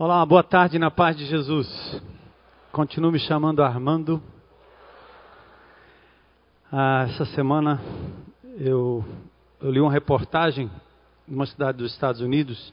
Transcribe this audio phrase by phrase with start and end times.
[0.00, 2.00] Olá, boa tarde na paz de Jesus.
[2.70, 4.22] Continuo me chamando Armando.
[6.70, 7.82] Ah, essa semana
[8.60, 9.04] eu,
[9.60, 10.70] eu li uma reportagem
[11.26, 12.72] numa cidade dos Estados Unidos.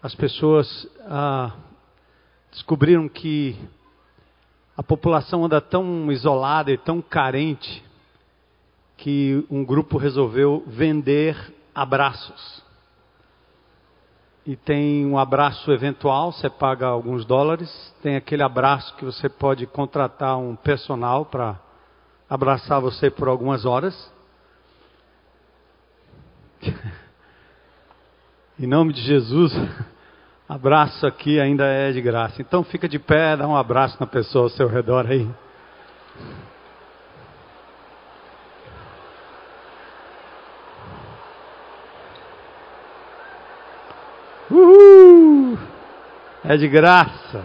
[0.00, 1.50] As pessoas ah,
[2.52, 3.58] descobriram que
[4.76, 7.84] a população anda tão isolada e tão carente
[8.96, 12.64] que um grupo resolveu vender abraços
[14.46, 17.68] e tem um abraço eventual, você paga alguns dólares.
[18.00, 21.58] Tem aquele abraço que você pode contratar um personal para
[22.30, 24.12] abraçar você por algumas horas.
[28.56, 29.52] em nome de Jesus,
[30.48, 32.40] abraço aqui ainda é de graça.
[32.40, 35.28] Então fica de pé, dá um abraço na pessoa ao seu redor aí.
[44.50, 45.58] Uhul!
[46.44, 47.44] É de graça.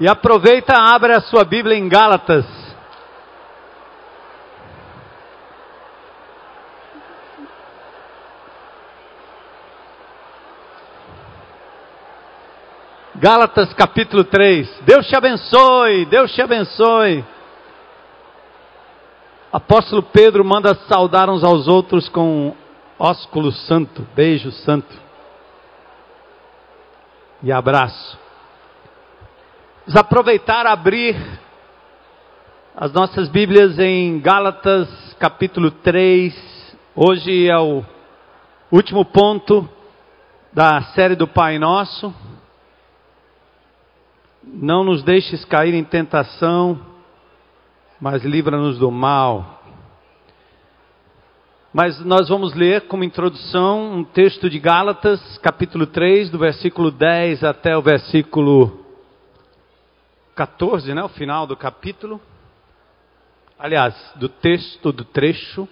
[0.00, 2.46] E aproveita, abre a sua Bíblia em Gálatas.
[13.16, 14.80] Gálatas capítulo 3.
[14.82, 17.24] Deus te abençoe, Deus te abençoe.
[19.54, 22.56] Apóstolo Pedro manda saudar uns aos outros com
[22.98, 24.92] ósculo santo, beijo santo
[27.40, 28.18] e abraço.
[29.86, 31.14] Vamos aproveitar abrir
[32.74, 34.88] as nossas Bíblias em Gálatas
[35.20, 36.76] capítulo 3.
[36.96, 37.84] Hoje é o
[38.72, 39.68] último ponto
[40.52, 42.12] da série do Pai Nosso.
[44.42, 46.93] Não nos deixes cair em tentação
[48.04, 49.62] mas livra-nos do mal.
[51.72, 57.42] Mas nós vamos ler como introdução um texto de Gálatas, capítulo 3, do versículo 10
[57.42, 58.84] até o versículo
[60.34, 62.20] 14, né, o final do capítulo.
[63.58, 65.66] Aliás, do texto, do trecho.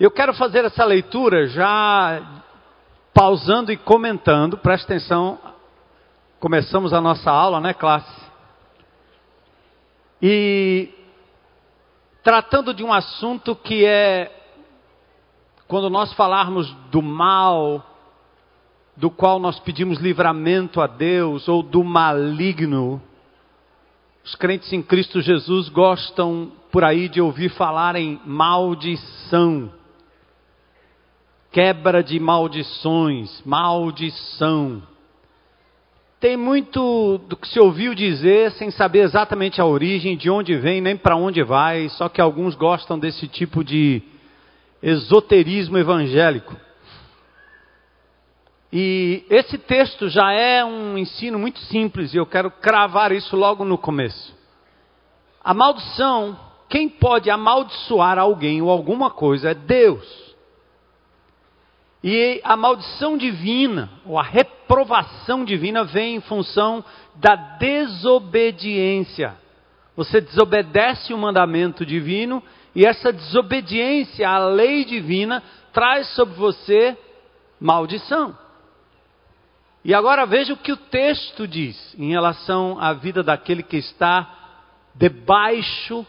[0.00, 2.42] Eu quero fazer essa leitura já
[3.12, 5.38] pausando e comentando, presta atenção.
[6.40, 8.21] Começamos a nossa aula, né, classe?
[10.22, 10.88] E
[12.22, 14.30] tratando de um assunto que é,
[15.66, 17.84] quando nós falarmos do mal,
[18.96, 23.02] do qual nós pedimos livramento a Deus, ou do maligno,
[24.24, 29.72] os crentes em Cristo Jesus gostam por aí de ouvir falar em maldição,
[31.50, 34.82] quebra de maldições, maldição.
[36.22, 40.80] Tem muito do que se ouviu dizer sem saber exatamente a origem, de onde vem,
[40.80, 44.00] nem para onde vai, só que alguns gostam desse tipo de
[44.80, 46.56] esoterismo evangélico.
[48.72, 53.64] E esse texto já é um ensino muito simples e eu quero cravar isso logo
[53.64, 54.32] no começo.
[55.42, 60.21] A maldição, quem pode amaldiçoar alguém ou alguma coisa é Deus.
[62.02, 69.36] E a maldição divina, ou a reprovação divina, vem em função da desobediência.
[69.96, 72.42] Você desobedece o mandamento divino,
[72.74, 75.42] e essa desobediência à lei divina
[75.72, 76.96] traz sobre você
[77.60, 78.36] maldição.
[79.84, 84.28] E agora veja o que o texto diz em relação à vida daquele que está
[84.94, 86.04] debaixo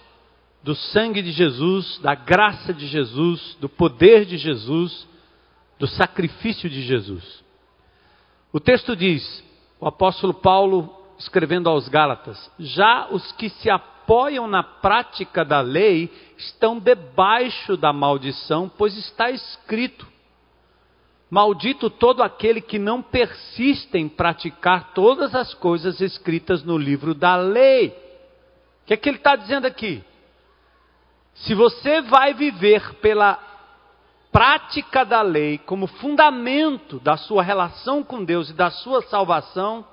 [0.63, 5.07] do sangue de Jesus, da graça de Jesus, do poder de Jesus
[5.79, 7.43] do sacrifício de Jesus.
[8.51, 9.43] O texto diz,
[9.79, 16.11] o apóstolo Paulo escrevendo aos Gálatas: já os que se apoiam na prática da lei
[16.37, 20.07] estão debaixo da maldição, pois está escrito:
[21.29, 27.35] Maldito todo aquele que não persiste em praticar todas as coisas escritas no livro da
[27.35, 27.87] lei.
[27.87, 30.03] O que é que ele está dizendo aqui?
[31.33, 33.52] Se você vai viver pela
[34.33, 39.85] prática da lei como fundamento da sua relação com Deus e da sua salvação,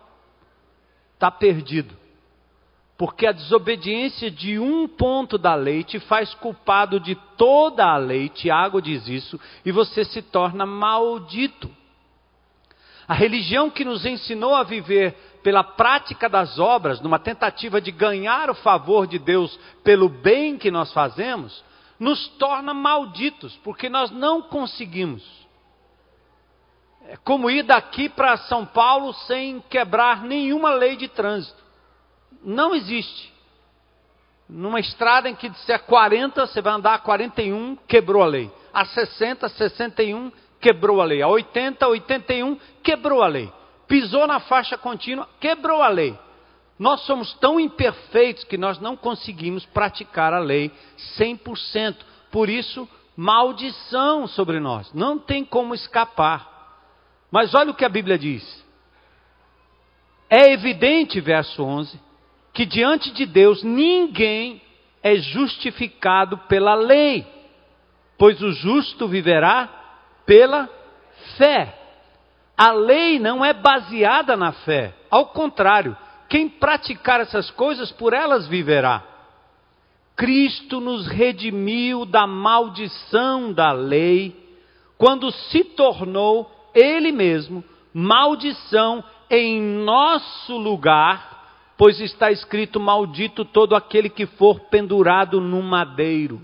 [1.12, 1.94] está perdido.
[2.96, 8.30] Porque a desobediência de um ponto da lei te faz culpado de toda a lei,
[8.30, 11.70] Tiago diz isso, e você se torna maldito.
[13.06, 18.48] A religião que nos ensinou a viver pela prática das obras, numa tentativa de ganhar
[18.50, 21.64] o favor de Deus pelo bem que nós fazemos,
[22.00, 25.22] nos torna malditos, porque nós não conseguimos.
[27.06, 31.62] É como ir daqui para São Paulo sem quebrar nenhuma lei de trânsito.
[32.42, 33.30] Não existe.
[34.48, 38.50] Numa estrada em que disser 40, você vai andar a 41, quebrou a lei.
[38.72, 41.20] A 60, 61, quebrou a lei.
[41.20, 43.52] A 80, 81, quebrou a lei.
[43.86, 46.18] Pisou na faixa contínua, quebrou a lei.
[46.80, 50.72] Nós somos tão imperfeitos que nós não conseguimos praticar a lei
[51.18, 51.94] 100%.
[52.32, 54.90] Por isso, maldição sobre nós.
[54.94, 56.48] Não tem como escapar.
[57.30, 58.64] Mas olha o que a Bíblia diz.
[60.30, 62.00] É evidente, verso 11,
[62.54, 64.62] que diante de Deus ninguém
[65.02, 67.26] é justificado pela lei,
[68.16, 69.68] pois o justo viverá
[70.24, 70.66] pela
[71.36, 71.76] fé.
[72.56, 75.94] A lei não é baseada na fé, ao contrário,
[76.30, 79.04] quem praticar essas coisas, por elas viverá.
[80.16, 84.34] Cristo nos redimiu da maldição da lei,
[84.96, 94.08] quando se tornou Ele mesmo maldição em nosso lugar, pois está escrito: Maldito todo aquele
[94.08, 96.40] que for pendurado no madeiro.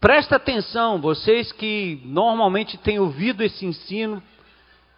[0.00, 4.22] Presta atenção, vocês que normalmente têm ouvido esse ensino,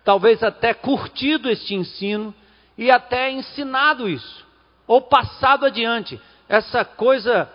[0.04, 2.34] talvez até curtido este ensino,
[2.76, 4.46] e até ensinado isso,
[4.86, 7.50] ou passado adiante, essa coisa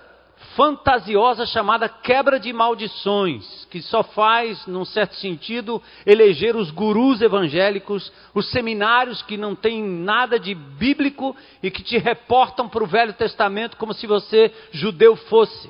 [0.55, 8.11] fantasiosa chamada quebra de maldições, que só faz, num certo sentido, eleger os gurus evangélicos,
[8.33, 13.13] os seminários que não têm nada de bíblico e que te reportam para o Velho
[13.13, 15.69] Testamento como se você judeu fosse.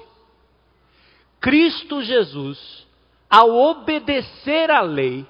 [1.39, 2.85] Cristo Jesus,
[3.29, 5.25] ao obedecer à lei,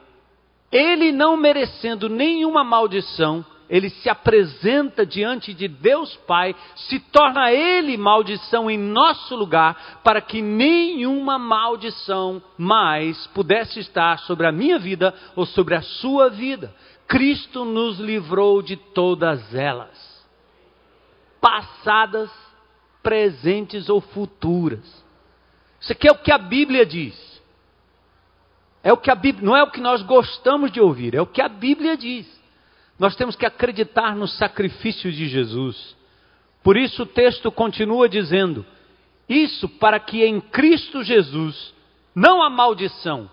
[0.71, 7.97] ele não merecendo nenhuma maldição, ele se apresenta diante de Deus Pai, se torna ele
[7.97, 15.13] maldição em nosso lugar, para que nenhuma maldição mais pudesse estar sobre a minha vida
[15.35, 16.73] ou sobre a sua vida.
[17.07, 20.25] Cristo nos livrou de todas elas,
[21.39, 22.31] passadas,
[23.01, 25.03] presentes ou futuras.
[25.79, 27.15] Isso aqui é o que a Bíblia diz.
[28.83, 31.25] É o que a Bíblia, não é o que nós gostamos de ouvir, é o
[31.25, 32.27] que a Bíblia diz.
[32.97, 35.95] Nós temos que acreditar no sacrifício de Jesus.
[36.63, 38.65] Por isso o texto continua dizendo:
[39.27, 41.73] Isso para que em Cristo Jesus
[42.15, 43.29] não há maldição,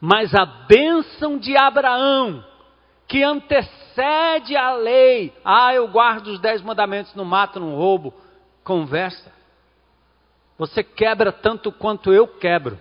[0.00, 2.44] mas a bênção de Abraão,
[3.06, 5.32] que antecede a lei.
[5.44, 8.14] Ah, eu guardo os dez mandamentos, não mato, não roubo.
[8.64, 9.30] Conversa.
[10.56, 12.78] Você quebra tanto quanto eu quebro.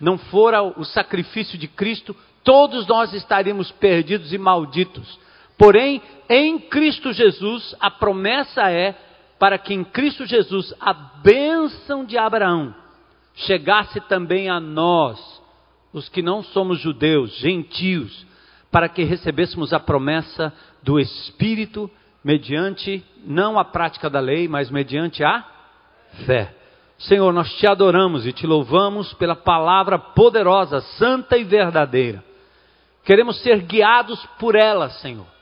[0.00, 5.18] Não fora o sacrifício de Cristo, todos nós estaríamos perdidos e malditos.
[5.56, 8.94] Porém, em Cristo Jesus, a promessa é
[9.38, 12.74] para que em Cristo Jesus a bênção de Abraão
[13.34, 15.18] chegasse também a nós,
[15.92, 18.26] os que não somos judeus, gentios,
[18.70, 20.52] para que recebêssemos a promessa
[20.82, 21.90] do Espírito
[22.22, 25.44] mediante não a prática da lei, mas mediante a
[26.26, 26.54] fé.
[26.98, 32.24] Senhor, nós te adoramos e te louvamos pela palavra poderosa, santa e verdadeira.
[33.04, 35.33] Queremos ser guiados por ela, Senhor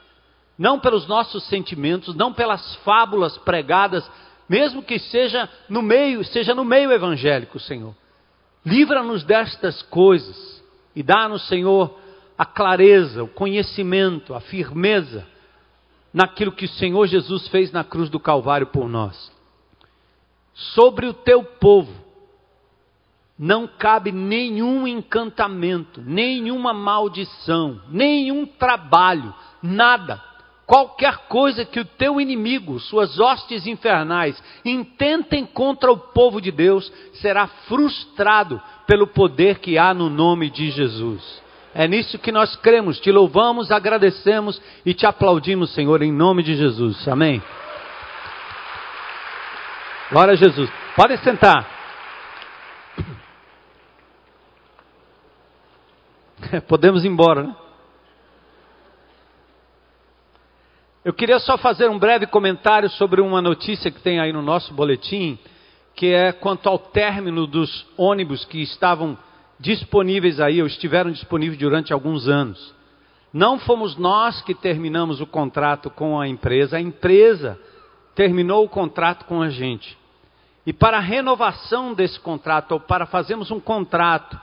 [0.57, 4.09] não pelos nossos sentimentos, não pelas fábulas pregadas,
[4.47, 7.95] mesmo que seja no meio, seja no meio evangélico, Senhor.
[8.65, 10.63] Livra-nos destas coisas
[10.95, 11.97] e dá-nos, Senhor,
[12.37, 15.27] a clareza, o conhecimento, a firmeza
[16.13, 19.31] naquilo que o Senhor Jesus fez na cruz do Calvário por nós.
[20.53, 21.91] Sobre o teu povo
[23.37, 30.21] não cabe nenhum encantamento, nenhuma maldição, nenhum trabalho, nada
[30.73, 36.91] Qualquer coisa que o teu inimigo, suas hostes infernais, intentem contra o povo de Deus,
[37.21, 41.43] será frustrado pelo poder que há no nome de Jesus.
[41.75, 46.55] É nisso que nós cremos, te louvamos, agradecemos e te aplaudimos, Senhor, em nome de
[46.55, 47.07] Jesus.
[47.07, 47.39] Amém.
[50.09, 50.71] Glória a Jesus.
[50.95, 51.69] Pode sentar.
[56.67, 57.62] Podemos ir embora, né?
[61.05, 64.73] Eu queria só fazer um breve comentário sobre uma notícia que tem aí no nosso
[64.73, 65.37] boletim,
[65.97, 69.17] que é quanto ao término dos ônibus que estavam
[69.59, 72.73] disponíveis aí, ou estiveram disponíveis durante alguns anos.
[73.33, 77.59] Não fomos nós que terminamos o contrato com a empresa, a empresa
[78.15, 79.97] terminou o contrato com a gente.
[80.65, 84.39] E para a renovação desse contrato, ou para fazermos um contrato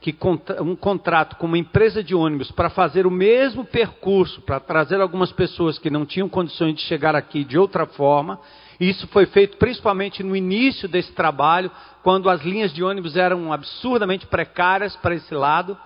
[0.00, 0.16] que
[0.60, 5.32] um contrato com uma empresa de ônibus para fazer o mesmo percurso, para trazer algumas
[5.32, 8.38] pessoas que não tinham condições de chegar aqui de outra forma.
[8.78, 11.70] Isso foi feito principalmente no início desse trabalho,
[12.04, 15.76] quando as linhas de ônibus eram absurdamente precárias para esse lado.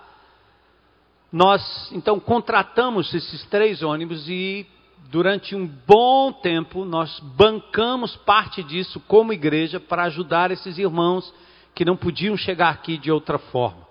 [1.31, 4.67] Nós então contratamos esses três ônibus e
[5.09, 11.33] durante um bom tempo, nós bancamos parte disso como igreja para ajudar esses irmãos
[11.73, 13.82] que não podiam chegar aqui de outra forma.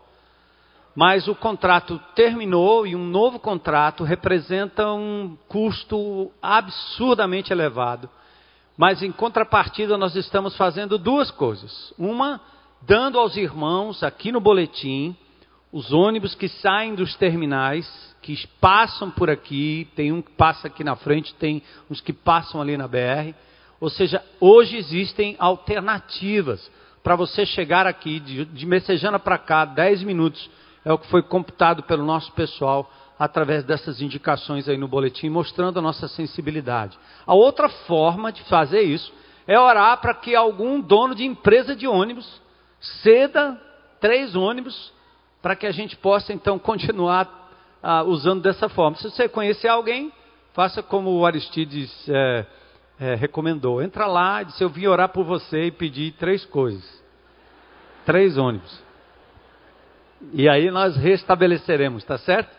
[0.94, 8.08] Mas o contrato terminou e um novo contrato representa um custo absurdamente elevado.
[8.76, 11.94] Mas em contrapartida, nós estamos fazendo duas coisas.
[11.98, 12.40] Uma,
[12.82, 15.16] dando aos irmãos aqui no boletim
[15.72, 20.84] os ônibus que saem dos terminais, que passam por aqui, tem um que passa aqui
[20.84, 23.34] na frente, tem uns que passam ali na BR.
[23.80, 26.70] Ou seja, hoje existem alternativas
[27.02, 30.48] para você chegar aqui de, de Messejana para cá, 10 minutos,
[30.84, 35.78] é o que foi computado pelo nosso pessoal através dessas indicações aí no boletim, mostrando
[35.78, 36.98] a nossa sensibilidade.
[37.26, 39.12] A outra forma de fazer isso
[39.46, 42.40] é orar para que algum dono de empresa de ônibus
[42.80, 43.60] ceda
[44.00, 44.92] três ônibus
[45.40, 47.50] para que a gente possa então continuar
[47.82, 48.96] ah, usando dessa forma.
[48.96, 50.12] Se você conhecer alguém,
[50.52, 52.46] faça como o Aristides é,
[52.98, 53.82] é, recomendou.
[53.82, 57.02] Entra lá e diz: Eu vim orar por você e pedir três coisas.
[58.04, 58.82] Três ônibus.
[60.32, 62.50] E aí nós restabeleceremos, tá certo?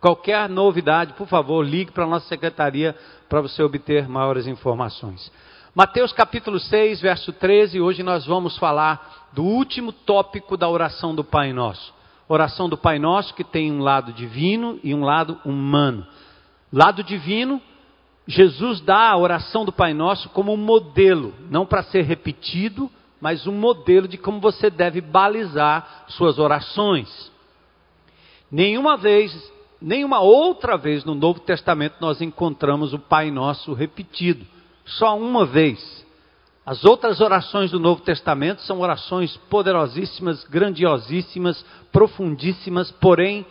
[0.00, 2.94] Qualquer novidade, por favor, ligue para a nossa secretaria
[3.28, 5.30] para você obter maiores informações.
[5.74, 11.24] Mateus capítulo 6, verso 13, hoje nós vamos falar do último tópico da oração do
[11.24, 11.94] Pai Nosso
[12.28, 16.06] oração do Pai Nosso que tem um lado divino e um lado humano.
[16.72, 17.60] Lado divino,
[18.26, 22.90] Jesus dá a oração do Pai Nosso como um modelo, não para ser repetido,
[23.22, 27.30] mas um modelo de como você deve balizar suas orações.
[28.50, 29.32] Nenhuma vez,
[29.80, 34.44] nenhuma outra vez no Novo Testamento nós encontramos o Pai Nosso repetido.
[34.84, 36.04] Só uma vez.
[36.66, 43.46] As outras orações do Novo Testamento são orações poderosíssimas, grandiosíssimas, profundíssimas, porém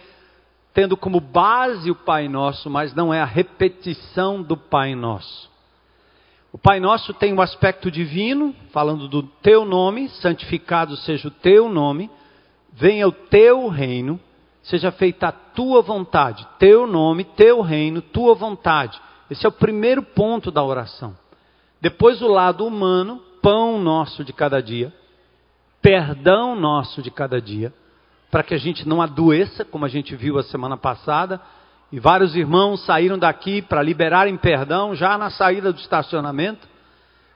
[0.73, 5.50] tendo como base o Pai Nosso, mas não é a repetição do Pai Nosso.
[6.53, 11.69] O Pai Nosso tem um aspecto divino, falando do teu nome, santificado seja o teu
[11.69, 12.11] nome,
[12.73, 14.19] venha o teu reino,
[14.61, 18.99] seja feita a tua vontade, teu nome, teu reino, tua vontade.
[19.29, 21.15] Esse é o primeiro ponto da oração.
[21.79, 24.93] Depois o lado humano, pão nosso de cada dia,
[25.81, 27.73] perdão nosso de cada dia,
[28.29, 31.39] para que a gente não adoeça, como a gente viu a semana passada.
[31.91, 36.65] E vários irmãos saíram daqui para liberarem perdão já na saída do estacionamento.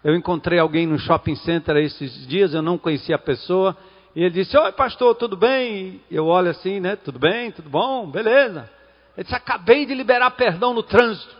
[0.03, 3.75] Eu encontrei alguém no shopping center esses dias, eu não conhecia a pessoa,
[4.15, 5.99] e ele disse: Oi, pastor, tudo bem?
[6.09, 6.95] Eu olho assim, né?
[6.95, 7.51] Tudo bem?
[7.51, 8.09] Tudo bom?
[8.09, 8.69] Beleza.
[9.17, 11.35] Ele disse: Acabei de liberar perdão no trânsito.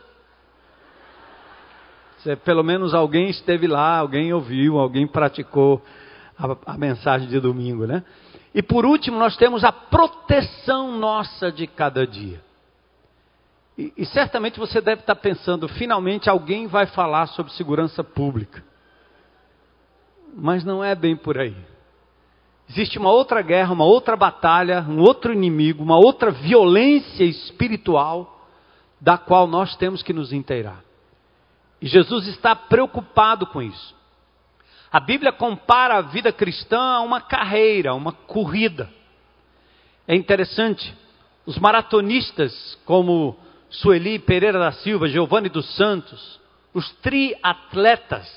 [2.18, 5.82] Se pelo menos alguém esteve lá, alguém ouviu, alguém praticou
[6.38, 8.04] a, a mensagem de domingo, né?
[8.54, 12.45] E por último, nós temos a proteção nossa de cada dia.
[13.78, 18.64] E, e, certamente você deve estar pensando, finalmente alguém vai falar sobre segurança pública.
[20.34, 21.56] Mas não é bem por aí.
[22.70, 28.48] Existe uma outra guerra, uma outra batalha, um outro inimigo, uma outra violência espiritual
[29.00, 30.84] da qual nós temos que nos inteirar.
[31.82, 33.96] E Jesus está preocupado com isso.
[34.92, 38.90] A Bíblia compara a vida cristã a uma carreira, uma corrida.
[40.08, 40.96] É interessante,
[41.46, 43.38] os maratonistas como
[43.70, 46.40] Sueli Pereira da Silva, Giovanni dos Santos,
[46.74, 48.28] os triatletas,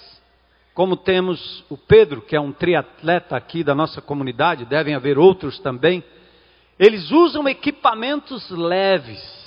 [0.74, 5.58] como temos o Pedro, que é um triatleta aqui da nossa comunidade, devem haver outros
[5.58, 6.02] também,
[6.78, 9.38] eles usam equipamentos leves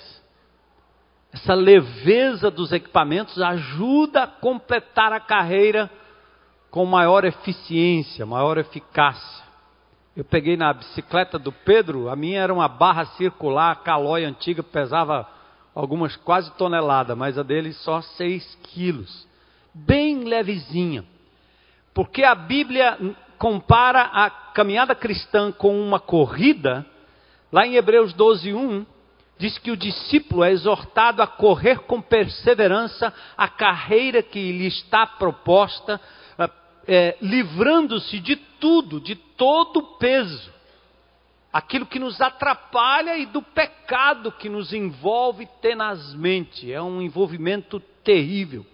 [1.34, 5.90] essa leveza dos equipamentos ajuda a completar a carreira
[6.70, 9.46] com maior eficiência, maior eficácia.
[10.16, 15.28] Eu peguei na bicicleta do Pedro, a minha era uma barra circular, calói antiga, pesava
[15.74, 19.28] algumas quase toneladas, mas a dele só 6 quilos.
[19.74, 21.06] Bem levezinha.
[21.94, 22.98] Porque a Bíblia
[23.38, 26.86] compara a caminhada cristã com uma corrida,
[27.52, 28.86] lá em Hebreus 12, 1,
[29.38, 35.08] diz que o discípulo é exortado a correr com perseverança a carreira que lhe está
[35.08, 36.00] proposta,
[36.88, 40.52] é, livrando-se de tudo, de todo o peso,
[41.52, 46.72] aquilo que nos atrapalha e do pecado que nos envolve tenazmente.
[46.72, 48.66] É um envolvimento terrível.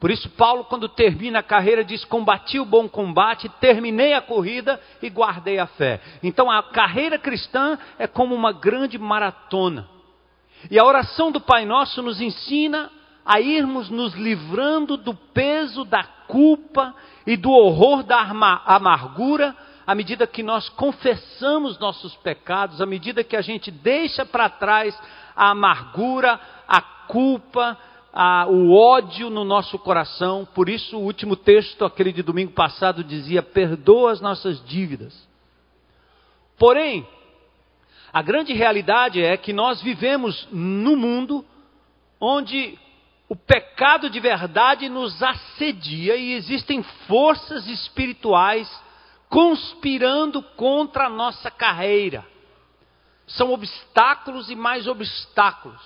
[0.00, 4.80] Por isso, Paulo, quando termina a carreira, diz: Combati o bom combate, terminei a corrida
[5.02, 6.00] e guardei a fé.
[6.22, 9.88] Então, a carreira cristã é como uma grande maratona.
[10.70, 12.90] E a oração do Pai Nosso nos ensina
[13.24, 16.94] a irmos nos livrando do peso da culpa
[17.26, 18.20] e do horror da
[18.64, 19.54] amargura,
[19.88, 24.94] à medida que nós confessamos nossos pecados, à medida que a gente deixa para trás
[25.34, 27.74] a amargura, a culpa,
[28.12, 30.46] a, o ódio no nosso coração.
[30.54, 35.26] Por isso, o último texto, aquele de domingo passado, dizia: perdoa as nossas dívidas.
[36.58, 37.08] Porém,
[38.12, 41.42] a grande realidade é que nós vivemos no mundo
[42.20, 42.78] onde
[43.26, 48.68] o pecado de verdade nos assedia e existem forças espirituais
[49.28, 52.26] conspirando contra a nossa carreira.
[53.26, 55.80] São obstáculos e mais obstáculos.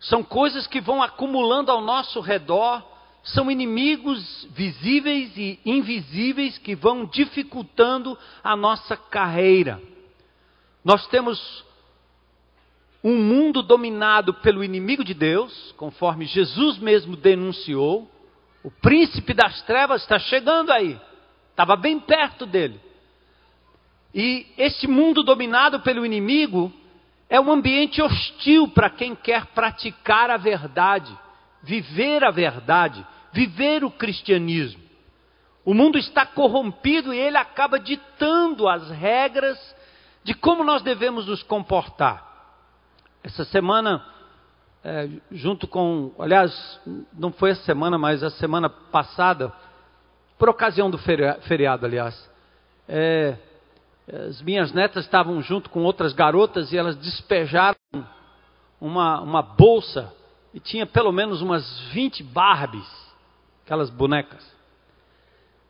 [0.00, 2.82] São coisas que vão acumulando ao nosso redor,
[3.22, 9.80] são inimigos visíveis e invisíveis que vão dificultando a nossa carreira.
[10.84, 11.64] Nós temos
[13.02, 18.10] um mundo dominado pelo inimigo de Deus, conforme Jesus mesmo denunciou.
[18.62, 21.00] O príncipe das trevas está chegando aí,
[21.56, 22.78] estava bem perto dele.
[24.14, 26.70] E esse mundo dominado pelo inimigo
[27.30, 31.18] é um ambiente hostil para quem quer praticar a verdade,
[31.62, 34.82] viver a verdade, viver o cristianismo.
[35.64, 39.58] O mundo está corrompido e ele acaba ditando as regras
[40.22, 42.24] de como nós devemos nos comportar.
[43.24, 44.04] Essa semana,
[44.84, 46.80] é, junto com, aliás,
[47.12, 49.52] não foi essa semana, mas a semana passada,
[50.38, 52.30] por ocasião do feriado, aliás,
[52.88, 53.36] é,
[54.28, 57.76] as minhas netas estavam junto com outras garotas e elas despejaram
[58.80, 60.12] uma, uma bolsa
[60.54, 62.88] e tinha pelo menos umas 20 Barbies,
[63.64, 64.54] aquelas bonecas.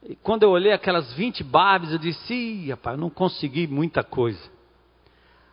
[0.02, 4.56] E quando eu olhei aquelas 20 Barbies, eu disse: Ih, rapaz, não consegui muita coisa.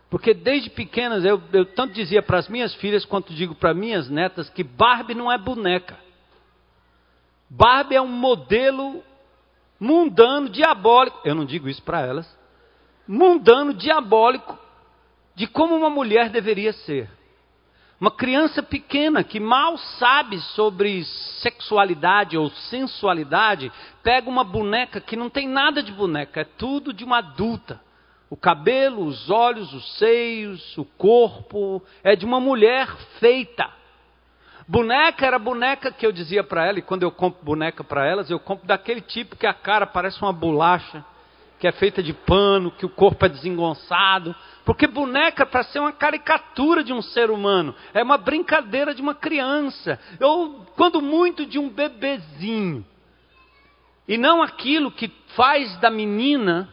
[0.10, 4.10] Porque desde pequenas eu, eu tanto dizia para as minhas filhas quanto digo para minhas
[4.10, 5.98] netas que Barbie não é boneca.
[7.56, 9.04] Barbie é um modelo
[9.80, 11.20] mundano, diabólico.
[11.24, 12.28] Eu não digo isso para elas.
[13.08, 14.58] Mundano, diabólico
[15.36, 17.08] de como uma mulher deveria ser.
[18.02, 21.04] Uma criança pequena que mal sabe sobre
[21.44, 27.04] sexualidade ou sensualidade, pega uma boneca que não tem nada de boneca, é tudo de
[27.04, 27.80] uma adulta.
[28.32, 32.88] O cabelo, os olhos, os seios, o corpo é de uma mulher
[33.20, 33.70] feita.
[34.68, 38.30] Boneca era boneca que eu dizia para ela, e quando eu compro boneca para elas,
[38.30, 41.04] eu compro daquele tipo que a cara parece uma bolacha,
[41.60, 44.36] que é feita de pano, que o corpo é desengonçado.
[44.66, 49.16] Porque boneca, para ser uma caricatura de um ser humano, é uma brincadeira de uma
[49.16, 52.86] criança, ou quando muito de um bebezinho.
[54.08, 56.70] E não aquilo que faz da menina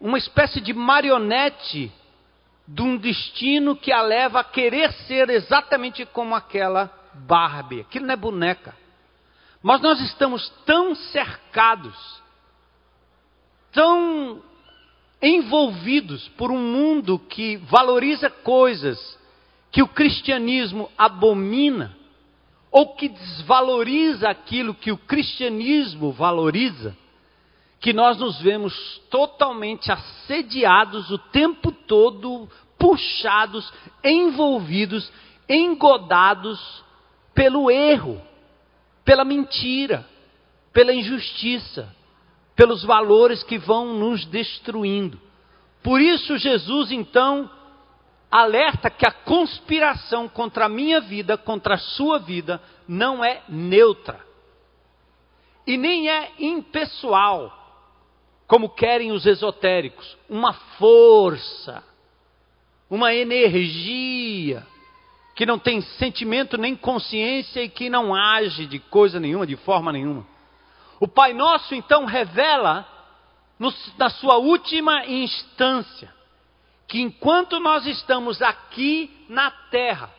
[0.00, 1.92] uma espécie de marionete
[2.72, 7.80] de um destino que a leva a querer ser exatamente como aquela Barbie.
[7.80, 8.76] Aquilo não é boneca.
[9.60, 12.22] Mas nós estamos tão cercados,
[13.72, 14.40] tão
[15.20, 19.18] envolvidos por um mundo que valoriza coisas
[19.72, 21.96] que o cristianismo abomina,
[22.70, 26.96] ou que desvaloriza aquilo que o cristianismo valoriza,
[27.80, 28.74] que nós nos vemos
[29.10, 33.72] totalmente assediados o tempo todo, puxados,
[34.04, 35.10] envolvidos,
[35.48, 36.84] engodados
[37.34, 38.20] pelo erro,
[39.02, 40.06] pela mentira,
[40.72, 41.94] pela injustiça,
[42.54, 45.18] pelos valores que vão nos destruindo.
[45.82, 47.50] Por isso, Jesus então
[48.30, 54.20] alerta que a conspiração contra a minha vida, contra a sua vida, não é neutra
[55.66, 57.59] e nem é impessoal
[58.50, 61.84] como querem os esotéricos, uma força,
[62.90, 64.66] uma energia
[65.36, 69.92] que não tem sentimento nem consciência e que não age de coisa nenhuma, de forma
[69.92, 70.26] nenhuma.
[70.98, 72.84] O Pai Nosso então revela
[73.56, 76.12] no, na sua última instância
[76.88, 80.10] que enquanto nós estamos aqui na terra,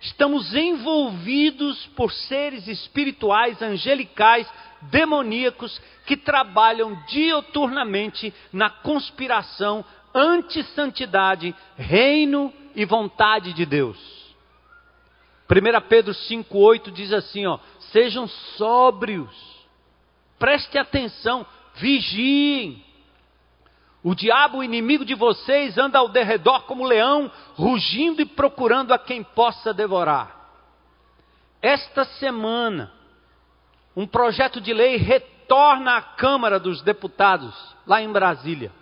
[0.00, 4.50] estamos envolvidos por seres espirituais, angelicais,
[4.90, 13.98] demoníacos que trabalham dioturnamente na conspiração anti-santidade, reino e vontade de Deus.
[15.50, 17.58] 1 Pedro 5,8 diz assim: ó,
[17.92, 19.34] sejam sóbrios,
[20.38, 22.82] preste atenção, vigiem.
[24.02, 28.98] O diabo, o inimigo de vocês, anda ao derredor como leão, rugindo e procurando a
[28.98, 30.44] quem possa devorar.
[31.62, 32.92] Esta semana,
[33.96, 37.54] um projeto de lei retorna à Câmara dos Deputados,
[37.86, 38.72] lá em Brasília,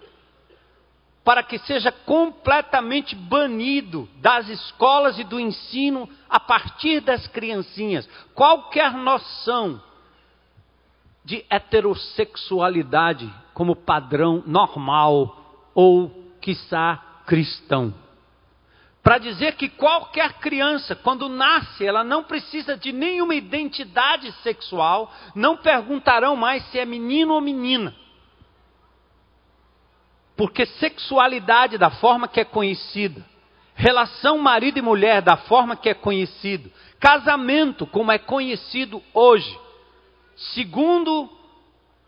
[1.24, 8.92] para que seja completamente banido das escolas e do ensino a partir das criancinhas qualquer
[8.94, 9.80] noção
[11.24, 17.94] de heterossexualidade como padrão normal ou, quiçá, cristão.
[19.02, 25.56] Para dizer que qualquer criança, quando nasce, ela não precisa de nenhuma identidade sexual, não
[25.56, 27.92] perguntarão mais se é menino ou menina.
[30.36, 33.24] Porque sexualidade, da forma que é conhecida,
[33.74, 39.58] relação marido e mulher, da forma que é conhecido, casamento, como é conhecido hoje,
[40.54, 41.28] segundo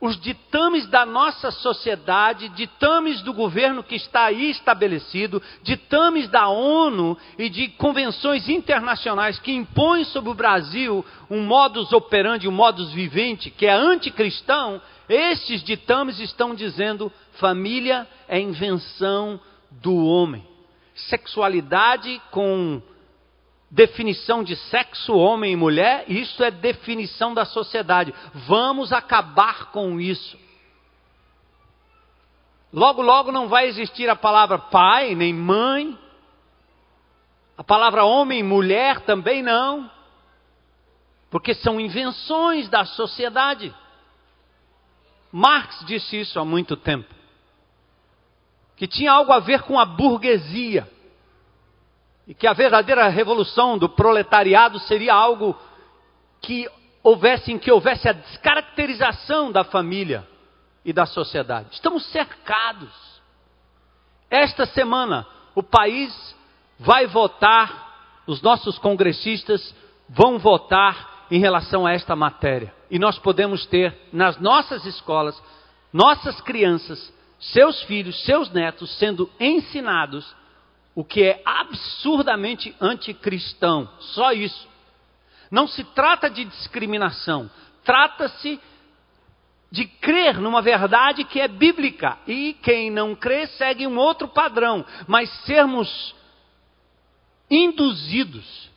[0.05, 7.17] os ditames da nossa sociedade, ditames do governo que está aí estabelecido, ditames da ONU
[7.39, 13.51] e de convenções internacionais que impõem sobre o Brasil um modus operandi, um modus vivente
[13.51, 19.41] que é anticristão, estes ditames estão dizendo família é invenção
[19.71, 20.47] do homem.
[20.95, 22.83] Sexualidade com
[23.75, 28.15] definição de sexo, homem e mulher, isso é definição da sociedade.
[28.47, 30.39] Vamos acabar com isso.
[32.73, 35.99] Logo, logo não vai existir a palavra pai nem mãe,
[37.59, 39.91] a palavra homem e mulher também não,
[41.29, 43.75] porque são invenções da sociedade.
[45.33, 47.13] Marx disse isso há muito tempo,
[48.77, 50.94] que tinha algo a ver com a burguesia
[52.27, 55.57] e que a verdadeira revolução do proletariado seria algo
[56.41, 56.69] que
[57.03, 60.27] houvesse em que houvesse a descaracterização da família
[60.85, 61.69] e da sociedade.
[61.73, 62.93] Estamos cercados.
[64.31, 66.13] Esta semana o país
[66.79, 69.75] vai votar, os nossos congressistas
[70.09, 72.75] vão votar em relação a esta matéria.
[72.91, 75.41] E nós podemos ter nas nossas escolas
[75.95, 80.35] nossas crianças, seus filhos, seus netos sendo ensinados
[80.95, 83.89] o que é absurdamente anticristão.
[83.99, 84.69] Só isso.
[85.51, 87.51] Não se trata de discriminação,
[87.85, 88.61] trata-se
[89.71, 92.17] de crer numa verdade que é bíblica.
[92.27, 94.85] E quem não crê segue um outro padrão.
[95.09, 96.15] Mas sermos
[97.51, 98.71] induzidos,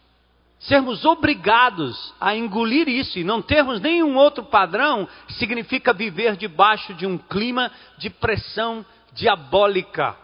[0.59, 7.05] sermos obrigados a engolir isso e não termos nenhum outro padrão, significa viver debaixo de
[7.05, 10.15] um clima de pressão diabólica,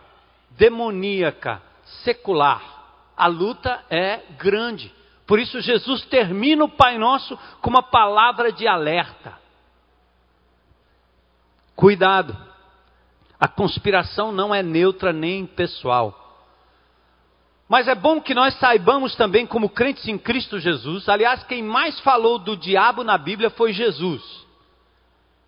[0.52, 1.62] demoníaca,
[2.04, 2.62] secular.
[3.16, 4.92] A luta é grande.
[5.26, 9.38] Por isso, Jesus termina o Pai Nosso com uma palavra de alerta.
[11.76, 12.36] Cuidado,
[13.40, 16.20] a conspiração não é neutra nem pessoal.
[17.68, 22.00] Mas é bom que nós saibamos também, como crentes em Cristo Jesus, aliás, quem mais
[22.02, 24.22] falou do diabo na Bíblia foi Jesus.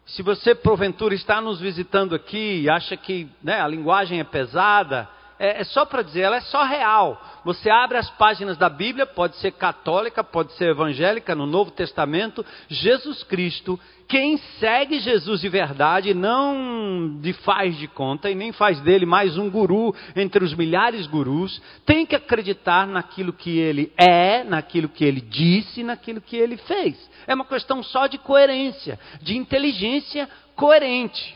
[0.07, 5.09] Se você porventura está nos visitando aqui e acha que né, a linguagem é pesada,
[5.39, 7.21] é, é só para dizer, ela é só real.
[7.43, 12.45] Você abre as páginas da Bíblia, pode ser católica, pode ser evangélica, no Novo Testamento,
[12.69, 18.79] Jesus Cristo, quem segue Jesus de verdade, não de faz de conta e nem faz
[18.81, 23.91] dele mais um guru entre os milhares de gurus, tem que acreditar naquilo que ele
[23.97, 27.09] é, naquilo que ele disse, naquilo que ele fez.
[27.25, 31.35] É uma questão só de coerência, de inteligência coerente.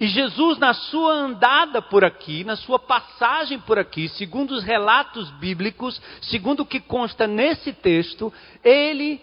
[0.00, 5.30] E Jesus, na sua andada por aqui, na sua passagem por aqui, segundo os relatos
[5.32, 8.32] bíblicos, segundo o que consta nesse texto,
[8.64, 9.20] ele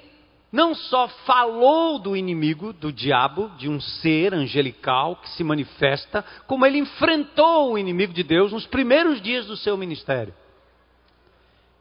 [0.52, 6.64] não só falou do inimigo, do diabo, de um ser angelical que se manifesta, como
[6.64, 10.34] ele enfrentou o inimigo de Deus nos primeiros dias do seu ministério.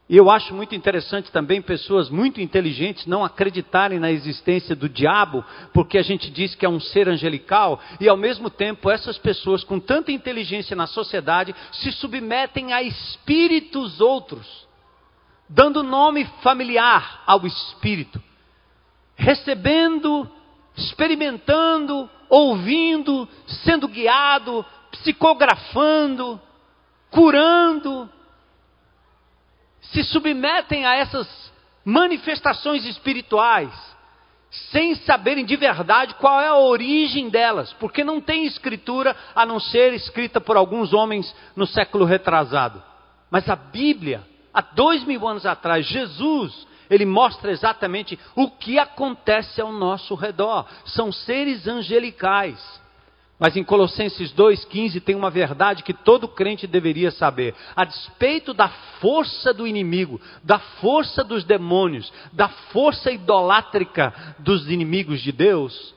[0.09, 5.43] E eu acho muito interessante também pessoas muito inteligentes não acreditarem na existência do diabo,
[5.73, 9.65] porque a gente diz que é um ser angelical, e ao mesmo tempo essas pessoas
[9.65, 14.65] com tanta inteligência na sociedade se submetem a espíritos outros,
[15.49, 18.21] dando nome familiar ao espírito,
[19.13, 20.29] recebendo,
[20.77, 26.39] experimentando, ouvindo, sendo guiado, psicografando,
[27.11, 28.09] curando,
[29.91, 31.27] se submetem a essas
[31.83, 33.71] manifestações espirituais
[34.71, 39.59] sem saberem de verdade qual é a origem delas, porque não tem escritura a não
[39.59, 42.81] ser escrita por alguns homens no século retrasado.
[43.29, 49.59] Mas a Bíblia, há dois mil anos atrás, Jesus, ele mostra exatamente o que acontece
[49.59, 50.65] ao nosso redor.
[50.85, 52.57] São seres angelicais
[53.39, 57.53] mas em Colossenses 2,15 tem uma verdade que todo crente deveria saber.
[57.75, 58.67] A despeito da
[58.99, 65.93] força do inimigo, da força dos demônios, da força idolátrica dos inimigos de Deus,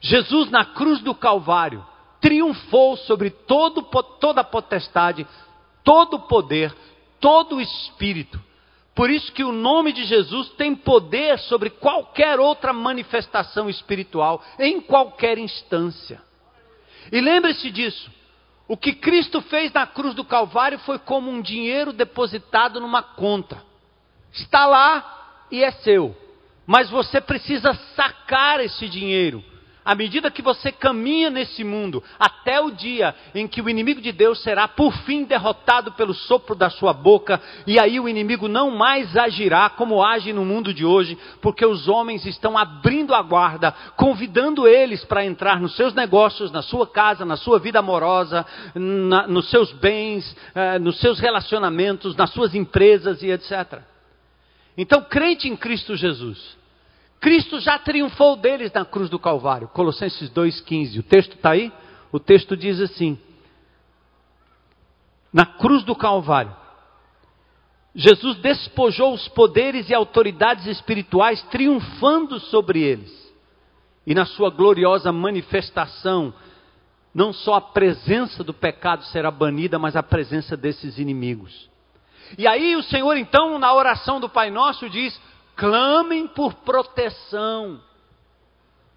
[0.00, 1.84] Jesus na cruz do Calvário
[2.20, 3.82] triunfou sobre todo,
[4.20, 5.26] toda a potestade,
[5.82, 6.74] todo o poder,
[7.18, 8.40] todo o espírito,
[8.94, 14.78] Por isso que o nome de Jesus tem poder sobre qualquer outra manifestação espiritual, em
[14.80, 16.20] qualquer instância.
[17.10, 18.10] E lembre-se disso.
[18.68, 23.62] O que Cristo fez na cruz do Calvário foi como um dinheiro depositado numa conta.
[24.32, 26.16] Está lá e é seu.
[26.66, 29.44] Mas você precisa sacar esse dinheiro
[29.84, 34.12] à medida que você caminha nesse mundo, até o dia em que o inimigo de
[34.12, 38.70] Deus será por fim derrotado pelo sopro da sua boca, e aí o inimigo não
[38.70, 43.74] mais agirá como age no mundo de hoje, porque os homens estão abrindo a guarda,
[43.96, 49.26] convidando eles para entrar nos seus negócios, na sua casa, na sua vida amorosa, na,
[49.26, 53.80] nos seus bens, eh, nos seus relacionamentos, nas suas empresas e etc.
[54.76, 56.59] Então, crente em Cristo Jesus
[57.20, 59.68] Cristo já triunfou deles na cruz do Calvário.
[59.68, 61.00] Colossenses 2,15.
[61.00, 61.70] O texto está aí?
[62.10, 63.18] O texto diz assim:
[65.32, 66.56] Na cruz do Calvário,
[67.94, 73.20] Jesus despojou os poderes e autoridades espirituais, triunfando sobre eles.
[74.06, 76.32] E na sua gloriosa manifestação,
[77.14, 81.68] não só a presença do pecado será banida, mas a presença desses inimigos.
[82.38, 85.20] E aí o Senhor, então, na oração do Pai Nosso, diz:
[85.60, 87.82] clamem por proteção.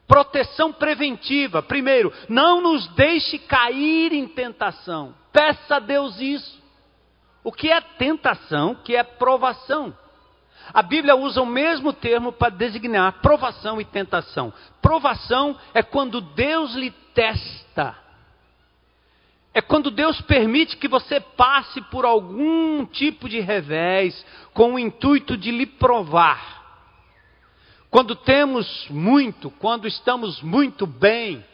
[0.08, 1.62] Proteção preventiva.
[1.62, 5.14] Primeiro, não nos deixe cair em tentação.
[5.34, 6.64] Peça a Deus isso.
[7.44, 8.72] O que é tentação?
[8.72, 9.94] O que é provação?
[10.74, 14.54] A Bíblia usa o mesmo termo para designar provação e tentação.
[14.82, 17.98] Provação é quando Deus lhe testa.
[19.54, 25.38] É quando Deus permite que você passe por algum tipo de revés com o intuito
[25.38, 26.64] de lhe provar.
[27.92, 31.46] Quando temos muito, quando estamos muito bem,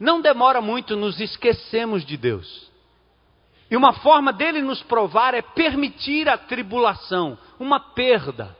[0.00, 2.70] não demora muito, nos esquecemos de Deus.
[3.70, 8.56] E uma forma dele nos provar é permitir a tribulação, uma perda.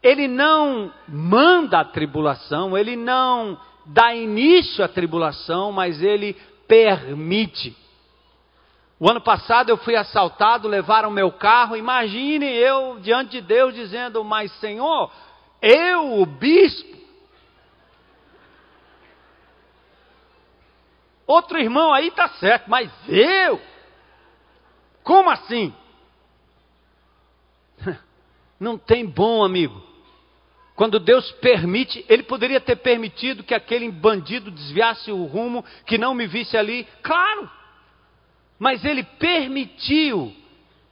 [0.00, 6.36] Ele não manda a tribulação, ele não dá início à tribulação, mas ele
[6.68, 7.74] permite.
[9.00, 11.76] O ano passado eu fui assaltado, levaram meu carro.
[11.76, 15.10] Imagine eu diante de Deus dizendo: Mas Senhor,
[15.62, 16.98] eu, o bispo.
[21.26, 23.60] Outro irmão aí está certo, mas eu?
[25.02, 25.74] Como assim?
[28.58, 29.87] Não tem bom, amigo.
[30.78, 36.14] Quando Deus permite, Ele poderia ter permitido que aquele bandido desviasse o rumo, que não
[36.14, 37.50] me visse ali, claro.
[38.60, 40.32] Mas Ele permitiu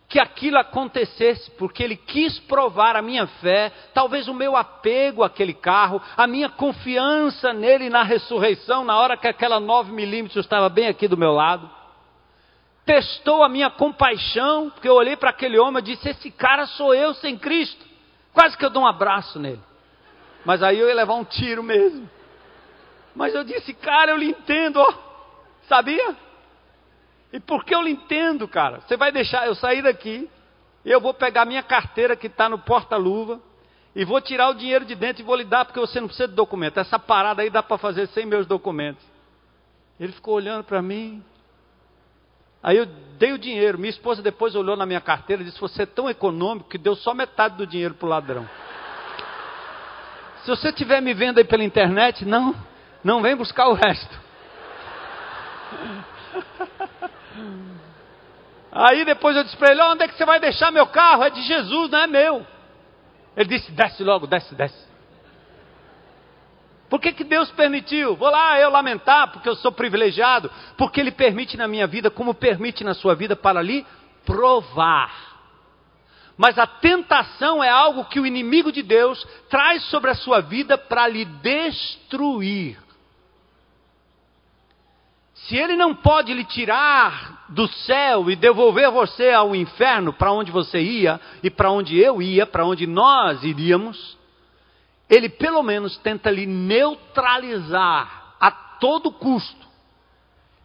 [0.09, 5.55] que aquilo acontecesse, porque ele quis provar a minha fé, talvez o meu apego àquele
[5.55, 10.89] carro, a minha confiança nele na ressurreição, na hora que aquela 9 milímetros estava bem
[10.89, 11.71] aqui do meu lado.
[12.85, 16.93] Testou a minha compaixão, porque eu olhei para aquele homem e disse: Esse cara sou
[16.93, 17.87] eu sem Cristo.
[18.33, 19.61] Quase que eu dou um abraço nele.
[20.47, 22.09] Mas aí eu ia levar um tiro mesmo.
[23.17, 24.95] Mas eu disse: Cara, eu lhe entendo, ó.
[25.69, 26.17] Sabia?
[27.33, 28.81] E por que eu lhe entendo, cara?
[28.81, 30.31] Você vai deixar eu sair daqui,
[30.85, 33.41] eu vou pegar minha carteira que está no porta-luva,
[33.93, 36.29] e vou tirar o dinheiro de dentro e vou lhe dar, porque você não precisa
[36.29, 36.79] de documento.
[36.79, 39.05] Essa parada aí dá para fazer sem meus documentos.
[39.99, 41.25] Ele ficou olhando para mim.
[42.63, 42.87] Aí eu
[43.19, 43.79] dei o dinheiro.
[43.79, 46.95] Minha esposa depois olhou na minha carteira e disse: Você é tão econômico que deu
[46.95, 48.49] só metade do dinheiro para o ladrão.
[50.47, 52.55] Se você estiver me vendo aí pela internet, não,
[53.03, 54.17] não vem buscar o resto.
[58.71, 61.25] Aí depois eu disse para ele: onde é que você vai deixar meu carro?
[61.25, 62.47] É de Jesus, não é meu.
[63.37, 64.87] Ele disse: desce logo, desce, desce.
[66.89, 68.15] Por que, que Deus permitiu?
[68.15, 72.33] Vou lá eu lamentar porque eu sou privilegiado, porque Ele permite na minha vida, como
[72.33, 73.85] permite na sua vida, para lhe
[74.25, 75.36] provar.
[76.37, 80.77] Mas a tentação é algo que o inimigo de Deus traz sobre a sua vida
[80.77, 82.79] para lhe destruir.
[85.35, 90.51] Se ele não pode lhe tirar do céu e devolver você ao inferno, para onde
[90.51, 94.19] você ia e para onde eu ia, para onde nós iríamos,
[95.09, 99.66] ele pelo menos tenta lhe neutralizar a todo custo,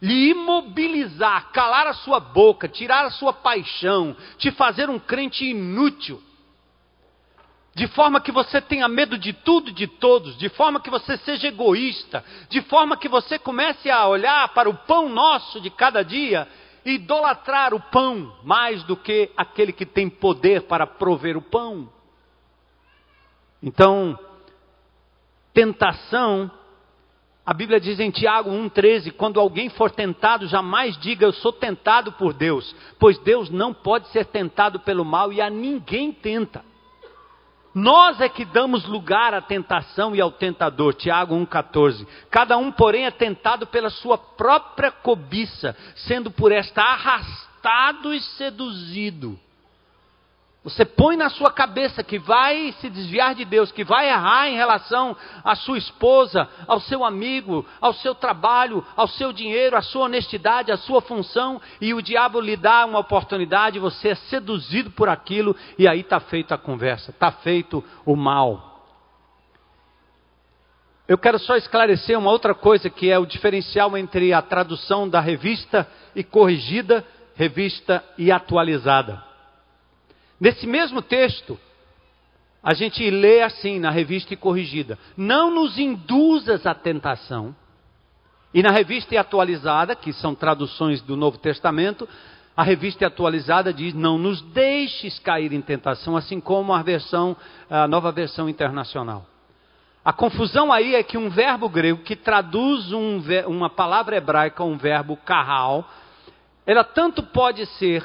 [0.02, 6.20] lhe imobilizar, calar a sua boca, tirar a sua paixão, te fazer um crente inútil
[7.74, 11.16] de forma que você tenha medo de tudo e de todos, de forma que você
[11.18, 16.02] seja egoísta, de forma que você comece a olhar para o pão nosso de cada
[16.02, 16.46] dia
[16.84, 21.88] e idolatrar o pão mais do que aquele que tem poder para prover o pão.
[23.62, 24.18] Então,
[25.54, 26.50] tentação
[27.44, 32.12] A Bíblia diz em Tiago 1,13: quando alguém for tentado, jamais diga eu sou tentado
[32.12, 36.64] por Deus, pois Deus não pode ser tentado pelo mal e a ninguém tenta.
[37.74, 40.94] Nós é que damos lugar à tentação e ao tentador.
[40.94, 42.06] Tiago 1,14.
[42.30, 49.38] Cada um, porém, é tentado pela sua própria cobiça, sendo por esta arrastado e seduzido.
[50.64, 54.54] Você põe na sua cabeça que vai se desviar de Deus, que vai errar em
[54.54, 60.04] relação à sua esposa, ao seu amigo, ao seu trabalho, ao seu dinheiro, à sua
[60.04, 65.08] honestidade, à sua função, e o diabo lhe dá uma oportunidade, você é seduzido por
[65.08, 68.86] aquilo, e aí está feita a conversa, está feito o mal.
[71.08, 75.18] Eu quero só esclarecer uma outra coisa que é o diferencial entre a tradução da
[75.18, 79.31] revista e corrigida, revista e atualizada.
[80.42, 81.56] Nesse mesmo texto,
[82.60, 87.54] a gente lê assim na revista e corrigida: Não nos induzas à tentação.
[88.52, 92.08] E na revista e atualizada, que são traduções do Novo Testamento,
[92.56, 97.36] a revista atualizada diz: Não nos deixes cair em tentação, assim como a versão,
[97.70, 99.24] a nova versão internacional.
[100.04, 104.76] A confusão aí é que um verbo grego que traduz um, uma palavra hebraica, um
[104.76, 105.88] verbo carral,
[106.66, 108.02] ela tanto pode ser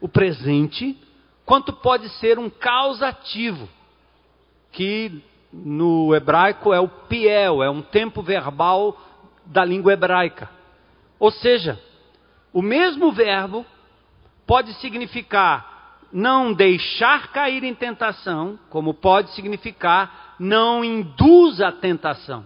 [0.00, 0.96] o presente
[1.50, 3.68] quanto pode ser um causativo,
[4.70, 5.20] que
[5.52, 8.96] no hebraico é o piel, é um tempo verbal
[9.44, 10.48] da língua hebraica.
[11.18, 11.76] Ou seja,
[12.52, 13.66] o mesmo verbo
[14.46, 22.44] pode significar não deixar cair em tentação, como pode significar não induza a tentação,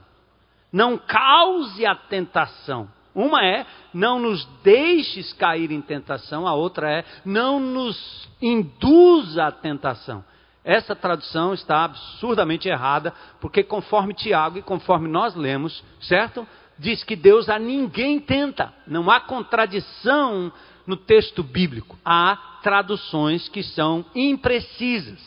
[0.72, 2.88] não cause a tentação.
[3.14, 9.53] Uma é não nos deixes cair em tentação, a outra é não nos induza a
[9.53, 10.24] tentação.
[10.64, 16.46] Essa tradução está absurdamente errada, porque conforme Tiago e conforme nós lemos, certo?
[16.79, 18.72] Diz que Deus a ninguém tenta.
[18.87, 20.50] Não há contradição
[20.87, 21.96] no texto bíblico.
[22.05, 25.20] Há traduções que são imprecisas.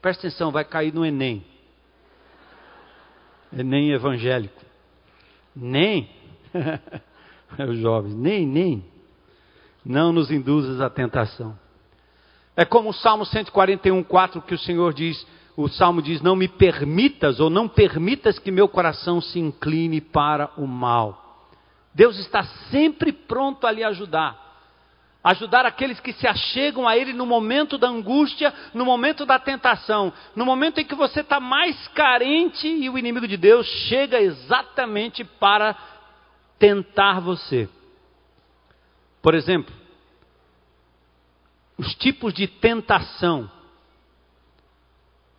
[0.00, 1.44] Presta atenção, vai cair no Enem.
[3.56, 4.60] Enem evangélico.
[5.56, 6.08] Nem.
[7.68, 8.84] Os jovens, nem, nem.
[9.84, 11.58] Não nos induzas à tentação.
[12.56, 16.48] É como o Salmo 141, 4 que o Senhor diz, o Salmo diz, não me
[16.48, 21.48] permitas ou não permitas que meu coração se incline para o mal.
[21.94, 24.40] Deus está sempre pronto a lhe ajudar.
[25.24, 30.12] Ajudar aqueles que se achegam a Ele no momento da angústia, no momento da tentação,
[30.34, 35.22] no momento em que você está mais carente e o inimigo de Deus chega exatamente
[35.22, 35.76] para
[36.62, 37.68] tentar você.
[39.20, 39.74] Por exemplo,
[41.76, 43.50] os tipos de tentação.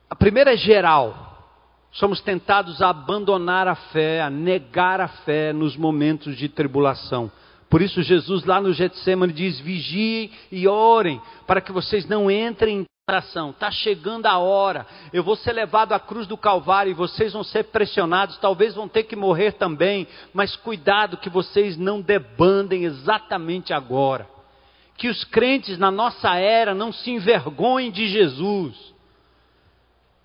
[0.10, 1.32] A primeira é geral.
[1.94, 7.32] Somos tentados a abandonar a fé, a negar a fé nos momentos de tribulação.
[7.70, 12.84] Por isso Jesus lá no Getsemane diz: vigiem e orem, para que vocês não entrem
[13.14, 16.96] em oração, está chegando a hora, eu vou ser levado à cruz do Calvário e
[16.96, 22.02] vocês vão ser pressionados, talvez vão ter que morrer também, mas cuidado que vocês não
[22.02, 24.28] debandem exatamente agora.
[24.98, 28.94] Que os crentes na nossa era não se envergonhem de Jesus,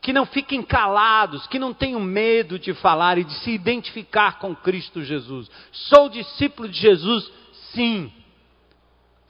[0.00, 4.54] que não fiquem calados, que não tenham medo de falar e de se identificar com
[4.54, 5.50] Cristo Jesus.
[5.72, 7.30] Sou discípulo de Jesus?
[7.72, 8.12] Sim.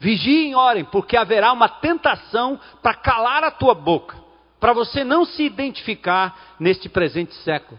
[0.01, 4.17] Vigiem orem, porque haverá uma tentação para calar a tua boca,
[4.61, 7.79] para você não se identificar neste presente século.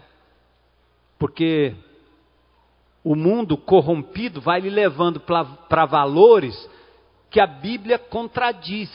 [1.18, 1.74] Porque
[3.02, 6.68] o mundo corrompido vai lhe levando para valores
[7.30, 8.90] que a Bíblia contradiz.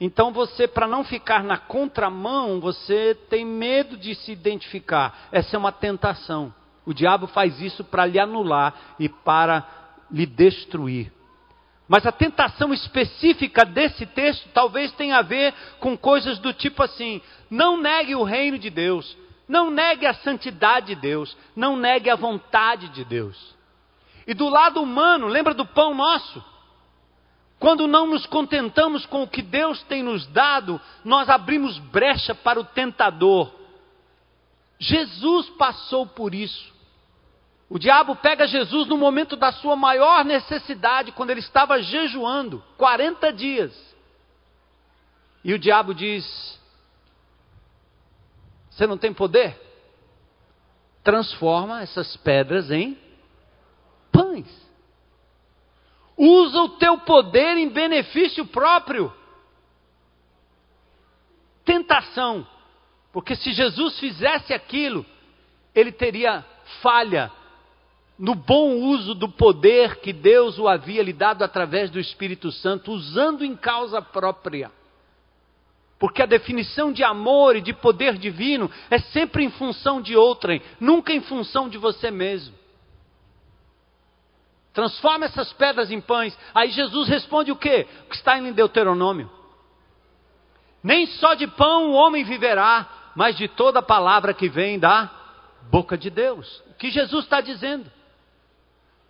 [0.00, 5.28] Então você, para não ficar na contramão, você tem medo de se identificar.
[5.30, 6.54] Essa é uma tentação.
[6.86, 9.66] O diabo faz isso para lhe anular e para
[10.10, 11.12] lhe destruir.
[11.90, 17.20] Mas a tentação específica desse texto talvez tenha a ver com coisas do tipo assim:
[17.50, 22.14] não negue o reino de Deus, não negue a santidade de Deus, não negue a
[22.14, 23.36] vontade de Deus.
[24.24, 26.40] E do lado humano, lembra do pão nosso?
[27.58, 32.60] Quando não nos contentamos com o que Deus tem nos dado, nós abrimos brecha para
[32.60, 33.52] o tentador.
[34.78, 36.72] Jesus passou por isso.
[37.70, 43.32] O diabo pega Jesus no momento da sua maior necessidade, quando ele estava jejuando 40
[43.32, 43.96] dias.
[45.44, 46.60] E o diabo diz:
[48.70, 49.56] Você não tem poder?
[51.04, 52.98] Transforma essas pedras em
[54.10, 54.48] pães.
[56.16, 59.14] Usa o teu poder em benefício próprio.
[61.64, 62.44] Tentação.
[63.12, 65.06] Porque se Jesus fizesse aquilo,
[65.72, 66.44] ele teria
[66.82, 67.30] falha
[68.20, 72.92] no bom uso do poder que Deus o havia lhe dado através do Espírito Santo,
[72.92, 74.70] usando em causa própria.
[75.98, 80.60] Porque a definição de amor e de poder divino é sempre em função de outrem,
[80.78, 82.54] nunca em função de você mesmo.
[84.74, 86.38] Transforma essas pedras em pães.
[86.54, 87.86] Aí Jesus responde o quê?
[88.04, 89.30] O que está em Deuteronômio.
[90.82, 95.10] Nem só de pão o homem viverá, mas de toda palavra que vem da
[95.70, 96.62] boca de Deus.
[96.70, 97.90] O que Jesus está dizendo?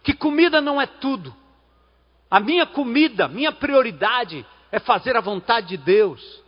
[0.02, 1.34] Que comida não é tudo.
[2.30, 6.40] A minha comida, minha prioridade é fazer a vontade de Deus.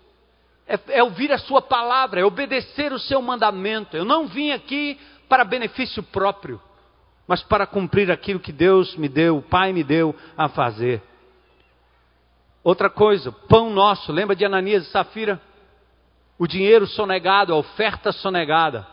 [0.67, 3.97] É, é ouvir a sua palavra, é obedecer o seu mandamento.
[3.97, 4.99] Eu não vim aqui
[5.29, 6.61] para benefício próprio,
[7.27, 11.03] mas para cumprir aquilo que Deus me deu, o Pai me deu a fazer.
[12.63, 15.41] Outra coisa, pão nosso, lembra de Ananias e Safira?
[16.39, 18.87] O dinheiro sonegado, a oferta sonegada.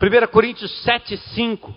[0.00, 1.74] 1 Coríntios 7, 5.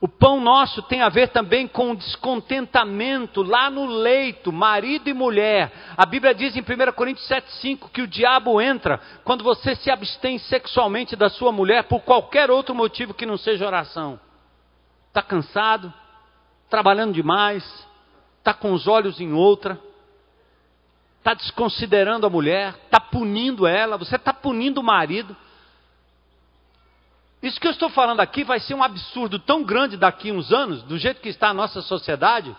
[0.00, 5.12] O pão nosso tem a ver também com o descontentamento lá no leito, marido e
[5.12, 5.72] mulher.
[5.96, 10.38] A Bíblia diz em 1 Coríntios 7,5 que o diabo entra quando você se abstém
[10.38, 14.20] sexualmente da sua mulher por qualquer outro motivo que não seja oração.
[15.08, 15.92] Está cansado,
[16.70, 17.64] trabalhando demais,
[18.38, 19.80] está com os olhos em outra,
[21.18, 25.36] está desconsiderando a mulher, está punindo ela, você está punindo o marido.
[27.42, 30.52] Isso que eu estou falando aqui vai ser um absurdo tão grande daqui a uns
[30.52, 32.54] anos, do jeito que está a nossa sociedade,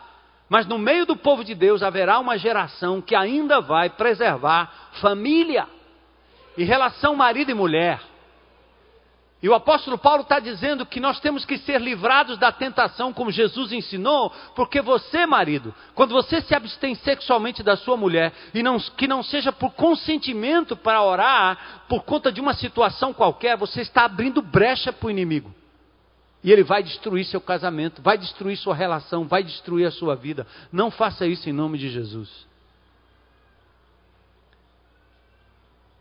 [0.47, 5.67] mas no meio do povo de Deus haverá uma geração que ainda vai preservar família
[6.57, 8.01] e relação marido e mulher.
[9.41, 13.31] E o apóstolo Paulo está dizendo que nós temos que ser livrados da tentação, como
[13.31, 18.77] Jesus ensinou, porque você, marido, quando você se abstém sexualmente da sua mulher, e não,
[18.77, 24.03] que não seja por consentimento para orar, por conta de uma situação qualquer, você está
[24.03, 25.55] abrindo brecha para o inimigo.
[26.43, 30.45] E ele vai destruir seu casamento, vai destruir sua relação, vai destruir a sua vida.
[30.71, 32.48] Não faça isso em nome de Jesus.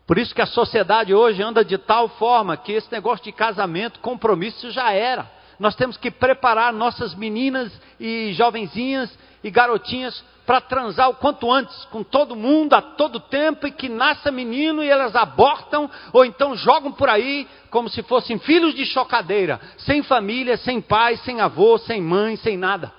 [0.09, 3.99] Por isso que a sociedade hoje anda de tal forma que esse negócio de casamento,
[3.99, 5.29] compromisso já era.
[5.59, 11.85] Nós temos que preparar nossas meninas e jovenzinhas e garotinhas para transar o quanto antes
[11.91, 16.55] com todo mundo a todo tempo e que nasça menino e elas abortam ou então
[16.55, 21.77] jogam por aí como se fossem filhos de chocadeira, sem família, sem pai, sem avô,
[21.77, 22.91] sem mãe, sem nada.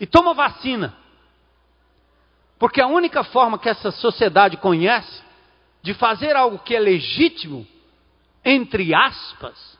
[0.00, 0.96] E toma vacina.
[2.58, 5.29] Porque a única forma que essa sociedade conhece
[5.82, 7.66] de fazer algo que é legítimo,
[8.44, 9.78] entre aspas,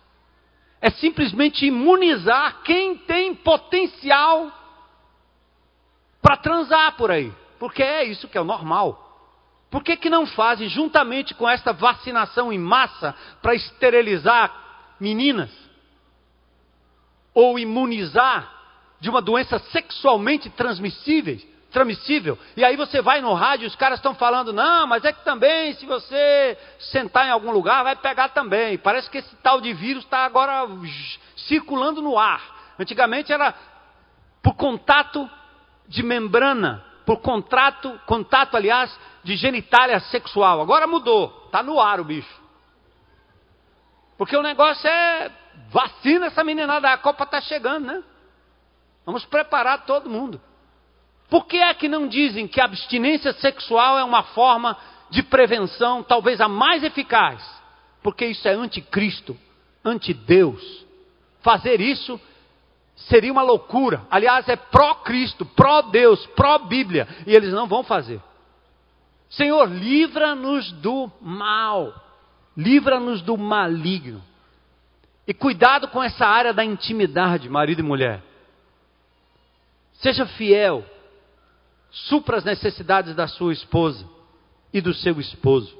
[0.80, 4.50] é simplesmente imunizar quem tem potencial
[6.22, 7.32] para transar por aí.
[7.58, 9.06] Porque é isso que é o normal.
[9.70, 14.52] Por que, que não fazem, juntamente com esta vacinação em massa, para esterilizar
[14.98, 15.50] meninas?
[17.34, 18.50] Ou imunizar
[18.98, 21.38] de uma doença sexualmente transmissível?
[21.70, 22.38] Transmissível.
[22.56, 25.74] E aí você vai no rádio os caras estão falando, não, mas é que também,
[25.74, 28.76] se você sentar em algum lugar, vai pegar também.
[28.78, 30.66] Parece que esse tal de vírus está agora
[31.48, 32.74] circulando no ar.
[32.78, 33.54] Antigamente era
[34.42, 35.28] por contato
[35.86, 40.60] de membrana, por contrato, contato, aliás, de genitália sexual.
[40.60, 42.40] Agora mudou, está no ar o bicho.
[44.16, 45.30] Porque o negócio é
[45.70, 48.02] vacina essa meninada, a Copa está chegando, né?
[49.04, 50.40] Vamos preparar todo mundo.
[51.30, 54.76] Por que é que não dizem que a abstinência sexual é uma forma
[55.08, 57.40] de prevenção, talvez a mais eficaz?
[58.02, 59.36] Porque isso é anticristo,
[59.84, 60.84] anti-Deus.
[61.40, 62.20] Fazer isso
[62.96, 64.02] seria uma loucura.
[64.10, 67.06] Aliás, é pró-Cristo, pró-Deus, pró-Bíblia.
[67.24, 68.20] E eles não vão fazer.
[69.28, 71.94] Senhor, livra-nos do mal.
[72.56, 74.20] Livra-nos do maligno.
[75.28, 78.20] E cuidado com essa área da intimidade, marido e mulher.
[79.92, 80.84] Seja fiel
[81.90, 84.06] supra as necessidades da sua esposa
[84.72, 85.78] e do seu esposo.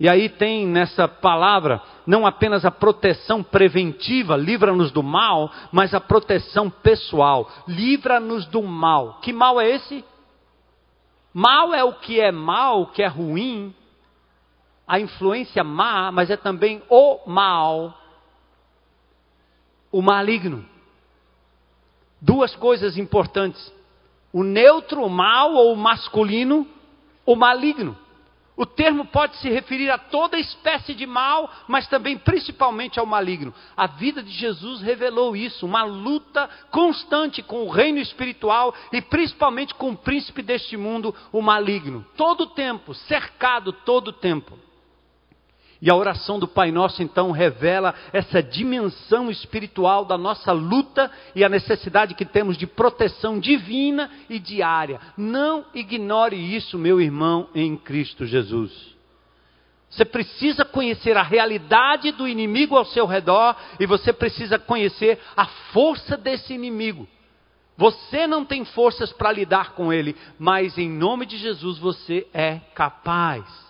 [0.00, 6.00] E aí tem nessa palavra não apenas a proteção preventiva, livra-nos do mal, mas a
[6.00, 9.18] proteção pessoal, livra-nos do mal.
[9.20, 10.04] Que mal é esse?
[11.34, 13.74] Mal é o que é mal, o que é ruim,
[14.86, 17.98] a influência má, mas é também o mal,
[19.90, 20.64] o maligno.
[22.20, 23.72] Duas coisas importantes
[24.38, 26.64] o neutro, o mal ou o masculino,
[27.26, 27.98] o maligno.
[28.56, 33.52] O termo pode se referir a toda espécie de mal, mas também principalmente ao maligno.
[33.76, 39.74] A vida de Jesus revelou isso, uma luta constante com o reino espiritual e principalmente
[39.74, 42.06] com o príncipe deste mundo, o maligno.
[42.16, 44.56] Todo o tempo, cercado todo o tempo.
[45.80, 51.44] E a oração do Pai Nosso então revela essa dimensão espiritual da nossa luta e
[51.44, 55.00] a necessidade que temos de proteção divina e diária.
[55.16, 58.96] Não ignore isso, meu irmão, em Cristo Jesus.
[59.88, 65.46] Você precisa conhecer a realidade do inimigo ao seu redor e você precisa conhecer a
[65.72, 67.08] força desse inimigo.
[67.76, 72.58] Você não tem forças para lidar com ele, mas em nome de Jesus você é
[72.74, 73.67] capaz.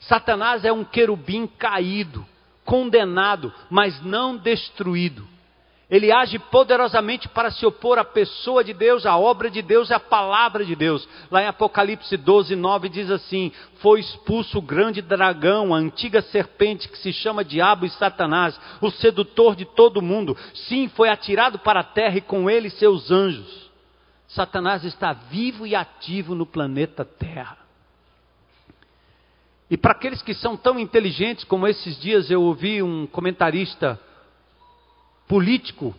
[0.00, 2.24] Satanás é um querubim caído,
[2.64, 5.26] condenado, mas não destruído.
[5.88, 9.94] Ele age poderosamente para se opor à pessoa de Deus, à obra de Deus e
[9.94, 11.08] à palavra de Deus.
[11.30, 16.88] Lá em Apocalipse 12, 9 diz assim: Foi expulso o grande dragão, a antiga serpente
[16.88, 20.36] que se chama Diabo e Satanás, o sedutor de todo mundo.
[20.54, 23.70] Sim, foi atirado para a terra e com ele seus anjos.
[24.26, 27.65] Satanás está vivo e ativo no planeta Terra.
[29.70, 34.00] E para aqueles que são tão inteligentes, como esses dias eu ouvi um comentarista
[35.26, 35.94] político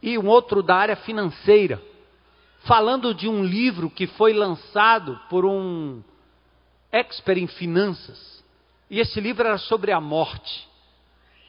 [0.00, 1.82] e um outro da área financeira,
[2.64, 6.02] falando de um livro que foi lançado por um
[6.92, 8.44] expert em finanças.
[8.88, 10.68] E esse livro era sobre a morte.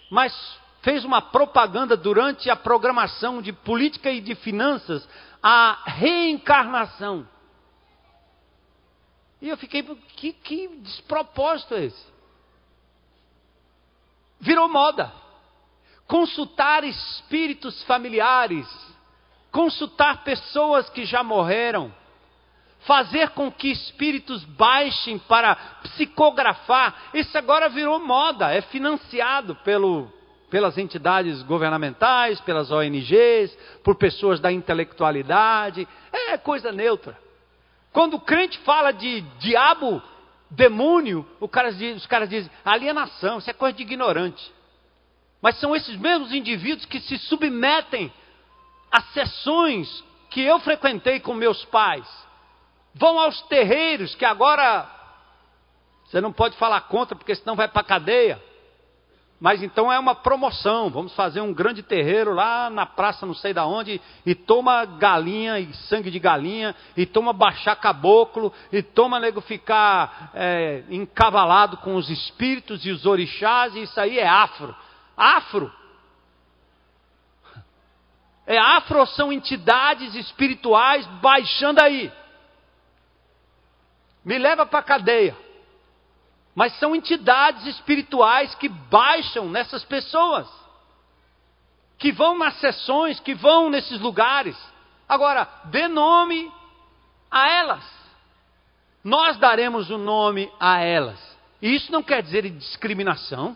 [0.09, 0.33] Mas
[0.81, 5.07] fez uma propaganda durante a programação de política e de finanças
[5.41, 7.27] a reencarnação.
[9.41, 9.81] E eu fiquei,
[10.15, 12.05] que, que despropósito é esse?
[14.39, 15.11] Virou moda.
[16.07, 18.67] Consultar espíritos familiares,
[19.51, 21.91] consultar pessoas que já morreram,
[22.81, 30.11] fazer com que espíritos baixem para psicografar, isso agora virou moda, é financiado pelo,
[30.49, 37.17] pelas entidades governamentais, pelas ONGs, por pessoas da intelectualidade, é coisa neutra.
[37.91, 40.01] Quando o crente fala de diabo,
[40.49, 44.51] demônio, cara os caras dizem alienação, isso é coisa de ignorante.
[45.41, 48.11] Mas são esses mesmos indivíduos que se submetem
[48.91, 52.07] a sessões que eu frequentei com meus pais.
[52.93, 54.89] Vão aos terreiros, que agora
[56.05, 58.41] você não pode falar contra, porque senão vai para a cadeia.
[59.41, 60.91] Mas então é uma promoção.
[60.91, 65.59] Vamos fazer um grande terreiro lá na praça, não sei da onde, e toma galinha
[65.59, 71.95] e sangue de galinha, e toma baixar caboclo, e toma nego ficar é, encavalado com
[71.95, 74.75] os espíritos e os orixás, e isso aí é afro.
[75.17, 75.73] Afro.
[78.45, 82.11] É afro são entidades espirituais baixando aí.
[84.23, 85.35] Me leva para a cadeia.
[86.53, 90.47] Mas são entidades espirituais que baixam nessas pessoas,
[91.97, 94.57] que vão nas sessões, que vão nesses lugares.
[95.07, 96.51] Agora, dê nome
[97.29, 97.83] a elas.
[99.03, 101.19] Nós daremos o nome a elas.
[101.61, 103.55] E isso não quer dizer discriminação,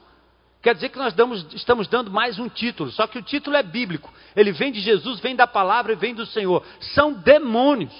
[0.62, 3.64] quer dizer que nós damos, estamos dando mais um título, só que o título é
[3.64, 4.12] bíblico.
[4.36, 6.64] Ele vem de Jesus, vem da palavra e vem do Senhor.
[6.94, 7.94] São demônios.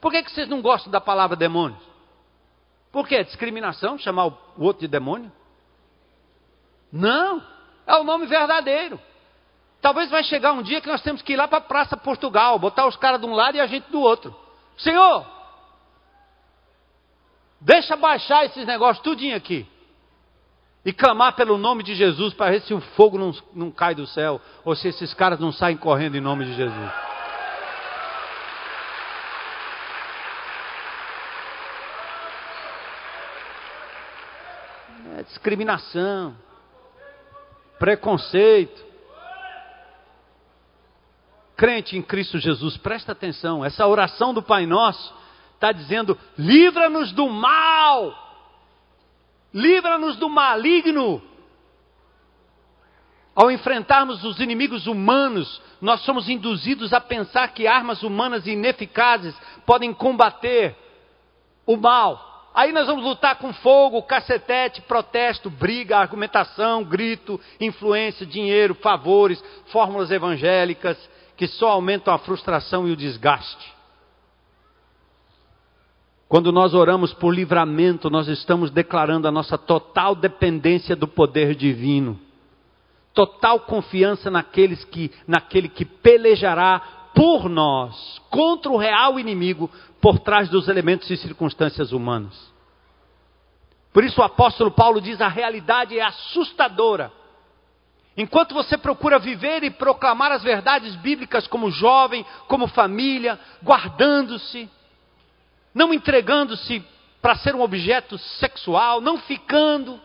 [0.00, 1.87] Por que, que vocês não gostam da palavra demônios?
[2.98, 3.22] Por quê?
[3.22, 3.96] Discriminação?
[3.96, 5.30] Chamar o outro de demônio?
[6.92, 7.40] Não,
[7.86, 8.98] é o nome verdadeiro.
[9.80, 12.58] Talvez vai chegar um dia que nós temos que ir lá para a Praça Portugal,
[12.58, 14.34] botar os caras de um lado e a gente do outro.
[14.76, 15.24] Senhor,
[17.60, 19.64] deixa baixar esses negócios tudinho aqui.
[20.84, 24.08] E clamar pelo nome de Jesus para ver se o fogo não, não cai do
[24.08, 26.90] céu, ou se esses caras não saem correndo em nome de Jesus.
[35.28, 36.36] Discriminação,
[37.78, 38.86] preconceito.
[41.56, 45.14] Crente em Cristo Jesus, presta atenção, essa oração do Pai Nosso
[45.54, 48.14] está dizendo: livra-nos do mal,
[49.52, 51.22] livra-nos do maligno.
[53.34, 59.32] Ao enfrentarmos os inimigos humanos, nós somos induzidos a pensar que armas humanas ineficazes
[59.64, 60.76] podem combater
[61.64, 62.27] o mal.
[62.58, 70.10] Aí nós vamos lutar com fogo, cacetete, protesto, briga, argumentação, grito, influência, dinheiro, favores, fórmulas
[70.10, 70.98] evangélicas
[71.36, 73.72] que só aumentam a frustração e o desgaste.
[76.28, 82.18] Quando nós oramos por livramento, nós estamos declarando a nossa total dependência do poder divino.
[83.14, 86.82] Total confiança naqueles que, naquele que pelejará
[87.14, 92.52] por nós, contra o real inimigo, por trás dos elementos e circunstâncias humanas.
[93.92, 97.12] Por isso o apóstolo Paulo diz: a realidade é assustadora.
[98.16, 104.68] Enquanto você procura viver e proclamar as verdades bíblicas como jovem, como família, guardando-se,
[105.72, 106.84] não entregando-se
[107.22, 110.00] para ser um objeto sexual, não ficando,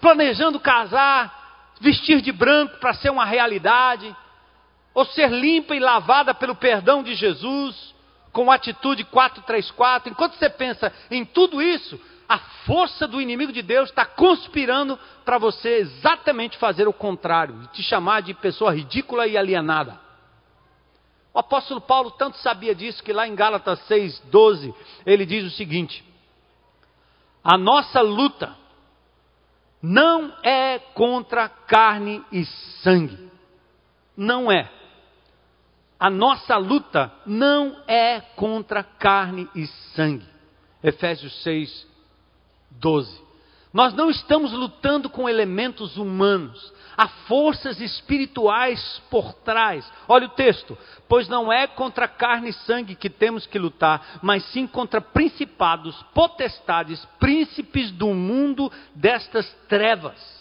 [0.00, 4.14] planejando casar, vestir de branco para ser uma realidade,
[4.98, 7.94] ou ser limpa e lavada pelo perdão de Jesus,
[8.32, 10.10] com atitude 434.
[10.10, 12.36] Enquanto você pensa em tudo isso, a
[12.66, 18.22] força do inimigo de Deus está conspirando para você exatamente fazer o contrário, te chamar
[18.22, 20.00] de pessoa ridícula e alienada.
[21.32, 24.74] O apóstolo Paulo tanto sabia disso que lá em Gálatas 6:12
[25.06, 26.04] ele diz o seguinte:
[27.44, 28.52] A nossa luta
[29.80, 32.44] não é contra carne e
[32.82, 33.30] sangue.
[34.16, 34.76] Não é.
[35.98, 40.26] A nossa luta não é contra carne e sangue.
[40.82, 41.86] Efésios 6,
[42.70, 43.28] 12.
[43.72, 49.90] Nós não estamos lutando com elementos humanos, há forças espirituais por trás.
[50.06, 50.78] Olha o texto:
[51.08, 56.00] pois não é contra carne e sangue que temos que lutar, mas sim contra principados,
[56.14, 60.37] potestades, príncipes do mundo destas trevas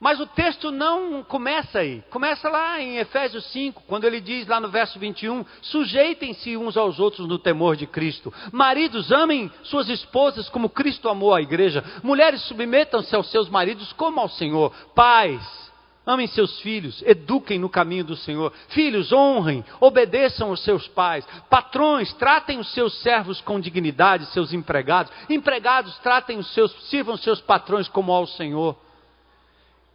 [0.00, 2.02] mas o texto não começa aí.
[2.10, 6.98] Começa lá em Efésios 5, quando ele diz lá no verso 21: sujeitem-se uns aos
[6.98, 8.32] outros no temor de Cristo.
[8.52, 11.82] Maridos, amem suas esposas como Cristo amou a igreja.
[12.02, 14.72] Mulheres, submetam-se aos seus maridos como ao Senhor.
[14.94, 15.64] Pais,
[16.06, 18.52] Amem seus filhos, eduquem no caminho do Senhor.
[18.68, 21.26] Filhos, honrem, obedeçam aos seus pais.
[21.48, 25.10] Patrões, tratem os seus servos com dignidade, seus empregados.
[25.30, 28.76] Empregados, tratem os seus, sirvam os seus patrões como ao Senhor.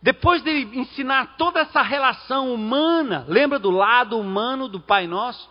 [0.02, 5.50] Depois de ensinar toda essa relação humana, lembra do lado humano do Pai Nosso?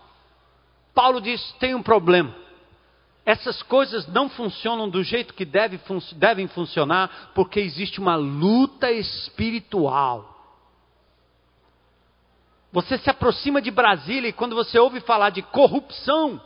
[0.95, 2.35] Paulo diz: tem um problema.
[3.27, 8.91] Essas coisas não funcionam do jeito que deve, fun devem funcionar, porque existe uma luta
[8.91, 10.35] espiritual.
[12.73, 16.41] Você se aproxima de Brasília e quando você ouve falar de corrupção,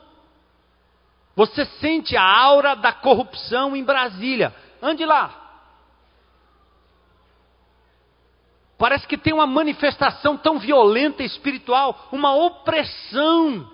[1.37, 4.55] você sente a aura da corrupção em Brasília.
[4.83, 5.42] Ande lá,
[8.79, 13.71] Parece que tem uma manifestação tão violenta espiritual, uma opressão,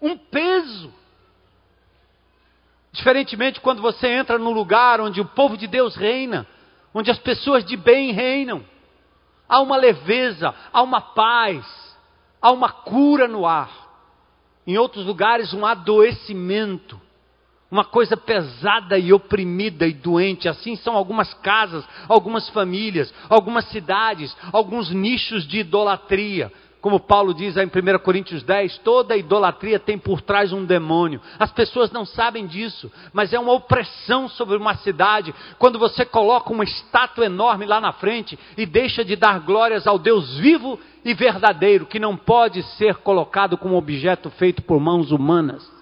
[0.00, 0.92] um peso.
[2.92, 6.46] Diferentemente quando você entra num lugar onde o povo de Deus reina,
[6.92, 8.64] onde as pessoas de bem reinam,
[9.48, 11.64] há uma leveza, há uma paz,
[12.40, 13.70] há uma cura no ar.
[14.66, 17.00] Em outros lugares, um adoecimento
[17.74, 20.48] uma coisa pesada e oprimida e doente.
[20.48, 26.52] Assim são algumas casas, algumas famílias, algumas cidades, alguns nichos de idolatria.
[26.80, 31.20] Como Paulo diz em 1 Coríntios 10, toda idolatria tem por trás um demônio.
[31.36, 36.52] As pessoas não sabem disso, mas é uma opressão sobre uma cidade quando você coloca
[36.52, 41.12] uma estátua enorme lá na frente e deixa de dar glórias ao Deus vivo e
[41.12, 45.73] verdadeiro, que não pode ser colocado como objeto feito por mãos humanas.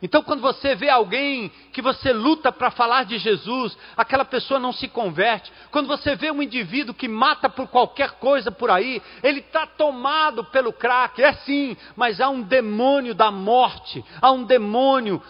[0.00, 4.72] Então, quando você vê alguém que você luta para falar de Jesus, aquela pessoa não
[4.72, 5.52] se converte.
[5.72, 10.44] Quando você vê um indivíduo que mata por qualquer coisa por aí, ele está tomado
[10.44, 15.20] pelo crack, é sim, mas há um demônio da morte, há um demônio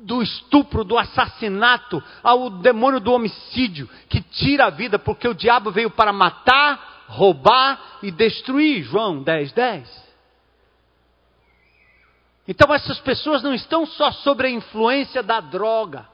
[0.00, 5.34] do estupro, do assassinato, há o demônio do homicídio que tira a vida, porque o
[5.34, 8.82] diabo veio para matar, roubar e destruir.
[8.82, 10.07] João 10, 10.
[12.48, 16.08] Então essas pessoas não estão só sobre a influência da droga.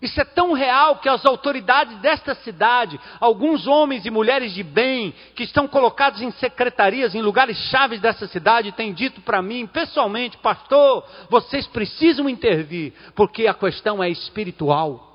[0.00, 5.14] Isso é tão real que as autoridades desta cidade, alguns homens e mulheres de bem,
[5.34, 10.36] que estão colocados em secretarias, em lugares chaves dessa cidade, têm dito para mim, pessoalmente,
[10.38, 15.05] pastor, vocês precisam intervir, porque a questão é espiritual.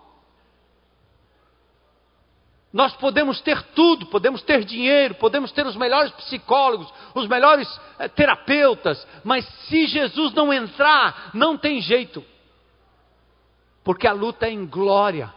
[2.73, 7.67] Nós podemos ter tudo, podemos ter dinheiro, podemos ter os melhores psicólogos, os melhores
[7.99, 12.23] eh, terapeutas, mas se Jesus não entrar, não tem jeito.
[13.83, 15.33] Porque a luta é em glória.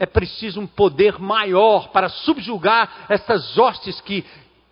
[0.00, 4.24] É preciso um poder maior para subjugar essas hostes que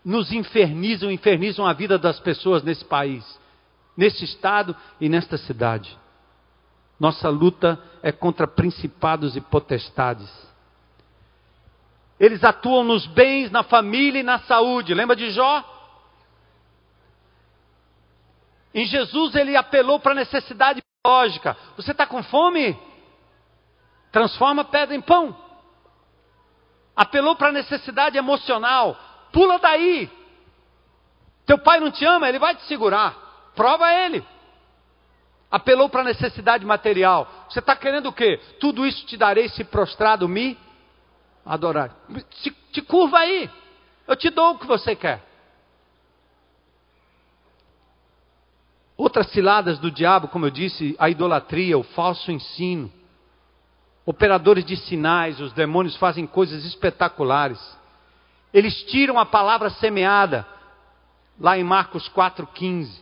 [0.05, 3.24] nos infernizam, infernizam a vida das pessoas nesse país,
[3.96, 5.96] nesse estado e nesta cidade.
[6.98, 10.51] Nossa luta é contra principados e potestades
[12.22, 14.94] eles atuam nos bens, na família e na saúde.
[14.94, 15.64] Lembra de Jó?
[18.72, 21.56] Em Jesus ele apelou para a necessidade biológica.
[21.76, 22.78] Você está com fome?
[24.12, 25.36] Transforma pedra em pão.
[26.94, 28.96] Apelou para a necessidade emocional.
[29.32, 30.08] Pula daí.
[31.44, 33.50] Teu pai não te ama, ele vai te segurar.
[33.56, 34.24] Prova ele.
[35.50, 37.28] Apelou para a necessidade material.
[37.48, 38.38] Você está querendo o quê?
[38.60, 40.56] Tudo isso te darei se prostrado me
[41.45, 41.97] adorar.
[42.43, 43.51] Te, te curva aí.
[44.07, 45.22] Eu te dou o que você quer.
[48.97, 52.93] Outras ciladas do diabo, como eu disse, a idolatria, o falso ensino.
[54.07, 57.61] Operadores de sinais, os demônios fazem coisas espetaculares.
[58.53, 60.47] Eles tiram a palavra semeada,
[61.40, 63.01] lá em Marcos 4,15.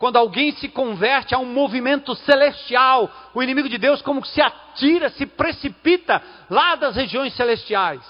[0.00, 4.40] Quando alguém se converte a um movimento celestial, o inimigo de Deus como que se
[4.40, 8.00] atira, se precipita lá das regiões celestiais,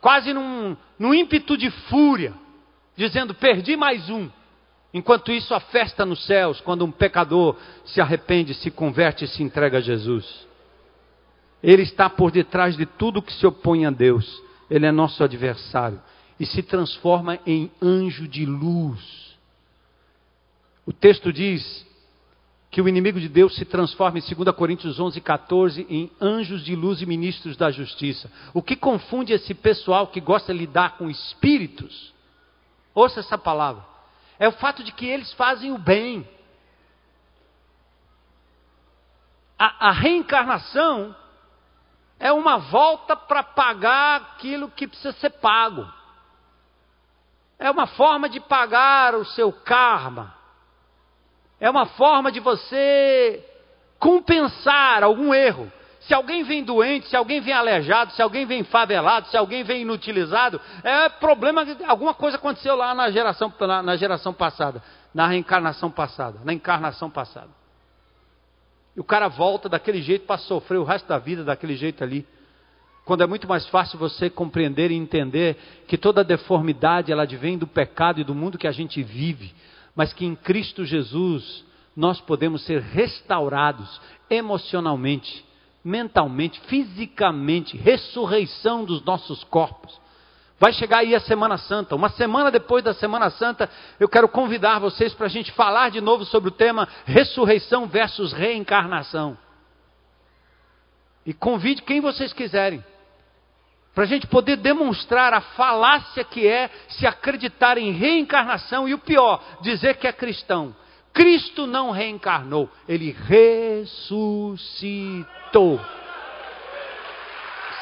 [0.00, 2.32] quase num, num ímpeto de fúria,
[2.96, 4.30] dizendo: perdi mais um.
[4.94, 9.42] Enquanto isso, a festa nos céus, quando um pecador se arrepende, se converte e se
[9.42, 10.46] entrega a Jesus.
[11.64, 14.40] Ele está por detrás de tudo que se opõe a Deus.
[14.70, 16.00] Ele é nosso adversário
[16.38, 19.25] e se transforma em anjo de luz
[20.86, 21.84] o texto diz
[22.70, 26.76] que o inimigo de Deus se transforma em 2 Coríntios 11, 14 em anjos de
[26.76, 28.30] luz e ministros da justiça.
[28.54, 32.14] O que confunde esse pessoal que gosta de lidar com espíritos,
[32.94, 33.84] ouça essa palavra,
[34.38, 36.28] é o fato de que eles fazem o bem.
[39.58, 41.16] A, a reencarnação
[42.20, 45.90] é uma volta para pagar aquilo que precisa ser pago.
[47.58, 50.35] É uma forma de pagar o seu karma.
[51.60, 53.42] É uma forma de você
[53.98, 55.72] compensar algum erro.
[56.00, 59.82] Se alguém vem doente, se alguém vem aleijado, se alguém vem favelado, se alguém vem
[59.82, 64.80] inutilizado, é problema alguma coisa aconteceu lá na geração, na, na geração passada,
[65.12, 67.48] na reencarnação passada, na encarnação passada.
[68.94, 72.26] E o cara volta daquele jeito para sofrer o resto da vida daquele jeito ali.
[73.04, 75.56] Quando é muito mais fácil você compreender e entender
[75.88, 79.52] que toda deformidade ela advém do pecado e do mundo que a gente vive
[79.96, 81.64] mas que em Cristo Jesus
[81.96, 85.44] nós podemos ser restaurados emocionalmente,
[85.82, 89.98] mentalmente, fisicamente, ressurreição dos nossos corpos.
[90.58, 91.94] Vai chegar aí a Semana Santa.
[91.94, 93.68] Uma semana depois da Semana Santa,
[93.98, 98.32] eu quero convidar vocês para a gente falar de novo sobre o tema ressurreição versus
[98.32, 99.36] reencarnação.
[101.24, 102.84] E convide quem vocês quiserem
[103.96, 108.98] para a gente poder demonstrar a falácia que é se acreditar em reencarnação e o
[108.98, 110.76] pior, dizer que é cristão.
[111.14, 114.60] Cristo não reencarnou, ele ressuscitou.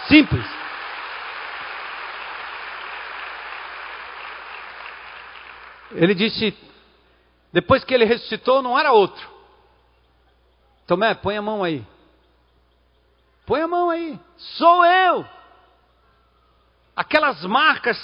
[0.06, 0.46] Simples.
[5.96, 6.56] Ele disse,
[7.52, 9.28] depois que ele ressuscitou, não era outro.
[10.86, 11.84] Tomé, põe a mão aí.
[13.44, 14.16] Põe a mão aí.
[14.36, 15.26] Sou eu.
[16.96, 17.98] Aquelas marcas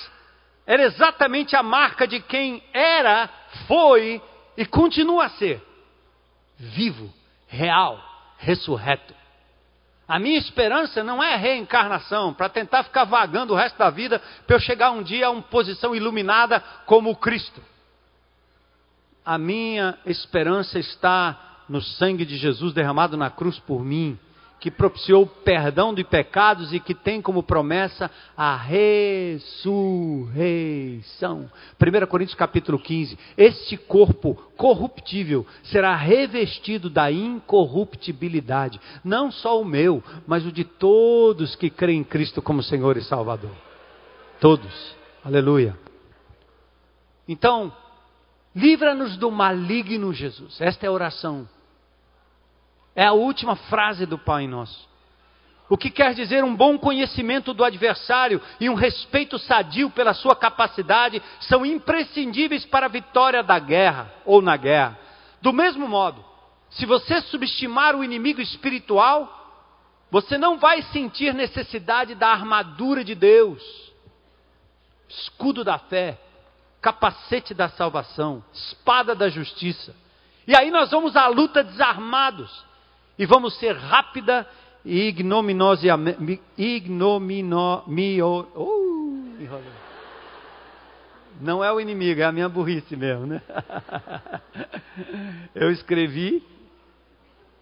[0.67, 3.29] era exatamente a marca de quem era,
[3.67, 4.23] foi
[4.57, 5.63] e continua a ser
[6.57, 7.13] vivo,
[7.49, 7.99] real,
[8.39, 9.15] ressurreto.
[10.07, 14.57] A minha esperança não é reencarnação, para tentar ficar vagando o resto da vida, para
[14.57, 17.63] eu chegar um dia a uma posição iluminada como Cristo.
[19.25, 24.19] A minha esperança está no sangue de Jesus derramado na cruz por mim
[24.61, 29.51] que propiciou perdão de pecados e que tem como promessa a ressurreição.
[31.81, 33.19] 1 Coríntios capítulo 15.
[33.39, 41.57] Este corpo corruptível será revestido da incorruptibilidade, não só o meu, mas o de todos
[41.57, 43.53] que creem em Cristo como Senhor e Salvador.
[44.39, 44.95] Todos.
[45.25, 45.75] Aleluia.
[47.27, 47.73] Então,
[48.55, 50.61] livra-nos do maligno, Jesus.
[50.61, 51.49] Esta é a oração
[52.95, 54.89] é a última frase do Pai Nosso.
[55.71, 60.35] O que quer dizer um bom conhecimento do adversário e um respeito sadio pela sua
[60.35, 64.99] capacidade são imprescindíveis para a vitória da guerra ou na guerra.
[65.41, 66.25] Do mesmo modo,
[66.71, 69.37] se você subestimar o inimigo espiritual,
[70.11, 73.63] você não vai sentir necessidade da armadura de Deus,
[75.09, 76.19] escudo da fé,
[76.83, 79.95] capacete da salvação, espada da justiça.
[80.49, 82.69] E aí nós vamos à luta desarmados
[83.21, 84.49] e vamos ser rápida
[84.83, 86.41] e ignominiosamente.
[86.57, 87.85] Ignomino,
[88.57, 89.61] uh,
[91.39, 93.43] não é o inimigo, é a minha burrice mesmo, né?
[95.55, 96.43] Eu escrevi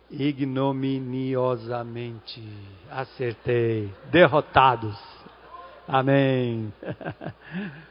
[0.09, 2.41] ignominiosamente.
[2.89, 3.93] Acertei.
[4.13, 4.97] Derrotados.
[5.89, 6.73] Amém.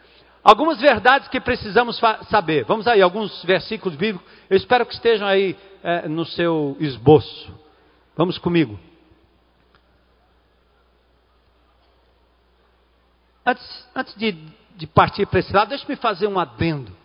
[0.47, 2.63] Algumas verdades que precisamos saber.
[2.63, 4.25] Vamos aí, alguns versículos bíblicos.
[4.49, 7.53] Eu espero que estejam aí é, no seu esboço.
[8.15, 8.79] Vamos comigo.
[13.45, 14.31] Antes, antes de,
[14.77, 16.95] de partir para esse lado, deixe-me fazer um adendo.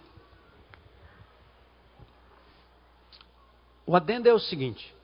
[3.84, 4.94] O adendo é o seguinte.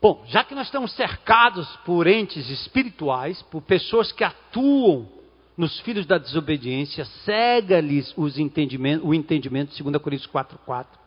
[0.00, 5.13] Bom, já que nós estamos cercados por entes espirituais, por pessoas que atuam
[5.56, 10.98] nos filhos da desobediência, cega-lhes entendimento, o entendimento, 2 Coríntios 4, 4.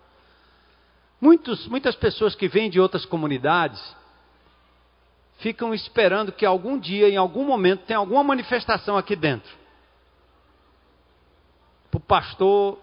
[1.20, 3.82] Muitos, muitas pessoas que vêm de outras comunidades
[5.40, 9.52] ficam esperando que algum dia, em algum momento, tenha alguma manifestação aqui dentro.
[11.92, 12.80] Para o pastor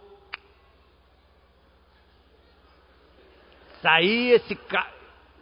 [3.80, 4.92] sair esse cara.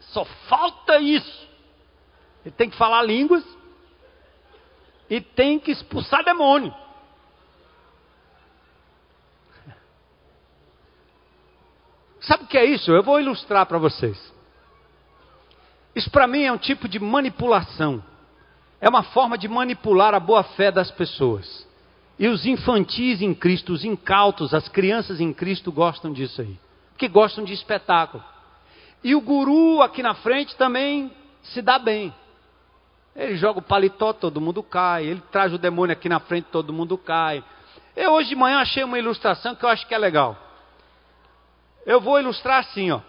[0.01, 1.49] Só falta isso.
[2.45, 3.45] Ele tem que falar línguas
[5.13, 6.75] e tem que expulsar demônio.
[12.23, 12.91] Sabe o que é isso?
[12.91, 14.33] Eu vou ilustrar para vocês.
[15.95, 18.03] Isso para mim é um tipo de manipulação.
[18.81, 21.69] É uma forma de manipular a boa fé das pessoas.
[22.19, 26.59] E os infantis em Cristo, os incautos, as crianças em Cristo gostam disso aí.
[26.93, 28.25] Porque gostam de espetáculo.
[29.05, 32.15] E o guru aqui na frente também se dá bem.
[33.15, 35.05] Ele joga o paletó, todo mundo cai.
[35.05, 37.45] Ele traz o demônio aqui na frente, todo mundo cai.
[37.95, 40.37] Eu hoje de manhã achei uma ilustração que eu acho que é legal.
[41.85, 43.01] Eu vou ilustrar assim, ó.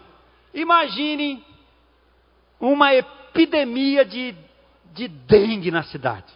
[0.52, 1.44] Imagine
[2.60, 4.34] uma epidemia de,
[4.92, 6.32] de dengue na cidade.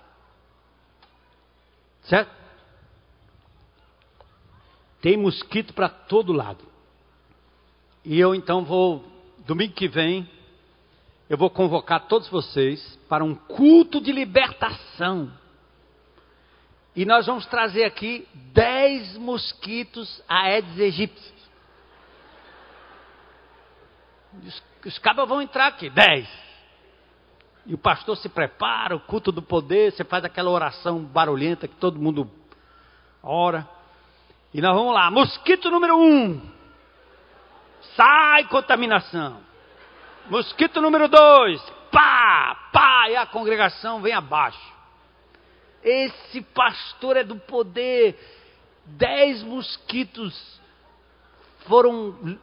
[2.04, 2.30] Certo?
[5.00, 6.64] Tem mosquito para todo lado.
[8.04, 9.04] E eu então vou,
[9.46, 10.28] domingo que vem,
[11.28, 15.30] eu vou convocar todos vocês para um culto de libertação.
[16.96, 21.34] E nós vamos trazer aqui dez mosquitos Aedes aegypti.
[24.46, 26.28] Os, os cabas vão entrar aqui, dez.
[27.66, 31.76] E o pastor se prepara, o culto do poder, você faz aquela oração barulhenta que
[31.76, 32.30] todo mundo
[33.22, 33.68] ora.
[34.54, 36.40] E nós vamos lá, mosquito número um.
[37.94, 39.47] Sai contaminação.
[40.30, 41.60] Mosquito número dois.
[41.90, 44.74] Pá, pá, e a congregação vem abaixo.
[45.82, 48.18] Esse pastor é do poder.
[48.84, 50.60] Dez mosquitos
[51.66, 52.38] foram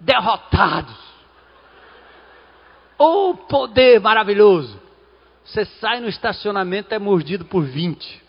[0.00, 0.96] derrotados.
[2.98, 4.80] Oh, poder maravilhoso!
[5.44, 8.25] Você sai no estacionamento é mordido por 20.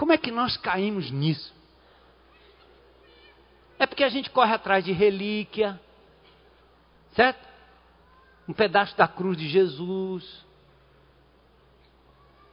[0.00, 1.52] Como é que nós caímos nisso?
[3.78, 5.78] É porque a gente corre atrás de relíquia,
[7.14, 7.46] certo?
[8.48, 10.42] Um pedaço da cruz de Jesus,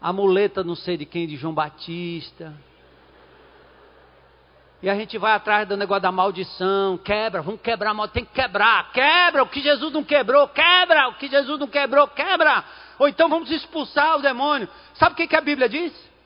[0.01, 2.53] a muleta não sei de quem, de João Batista.
[4.83, 8.25] E a gente vai atrás do negócio da maldição, quebra, vamos quebrar a maldição, tem
[8.25, 12.65] que quebrar, quebra o que Jesus não quebrou, quebra o que Jesus não quebrou, quebra.
[12.99, 14.67] Ou então vamos expulsar o demônio.
[14.95, 16.16] Sabe o que, que a Bíblia diz?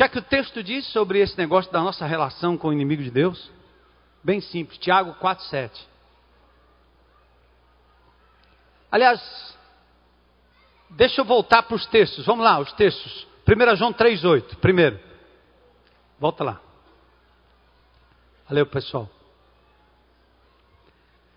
[0.00, 3.02] Que é que o texto diz sobre esse negócio da nossa relação com o inimigo
[3.02, 3.50] de Deus?
[4.24, 5.70] Bem simples, Tiago 4,7.
[8.90, 9.20] Aliás,
[10.88, 12.24] deixa eu voltar para os textos.
[12.24, 13.26] Vamos lá, os textos.
[13.46, 14.56] 1 João 3,8.
[14.56, 14.98] Primeiro.
[16.18, 16.60] Volta lá.
[18.48, 19.06] Valeu, pessoal.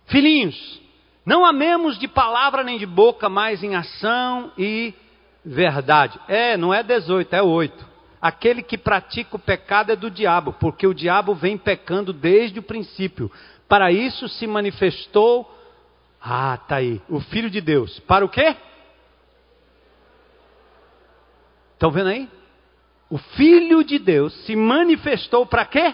[0.06, 0.82] Filhinhos,
[1.26, 4.94] não amemos de palavra nem de boca, mas em ação e
[5.44, 6.18] verdade.
[6.30, 7.93] É, não é 18, é 8.
[8.24, 12.64] Aquele que pratica o pecado é do diabo, porque o diabo vem pecando desde o
[12.64, 13.30] princípio.
[13.68, 15.54] Para isso se manifestou,
[16.22, 18.00] ah, tá aí, o Filho de Deus.
[18.08, 18.56] Para o quê?
[21.74, 22.30] Estão vendo aí?
[23.10, 25.94] O Filho de Deus se manifestou para quê?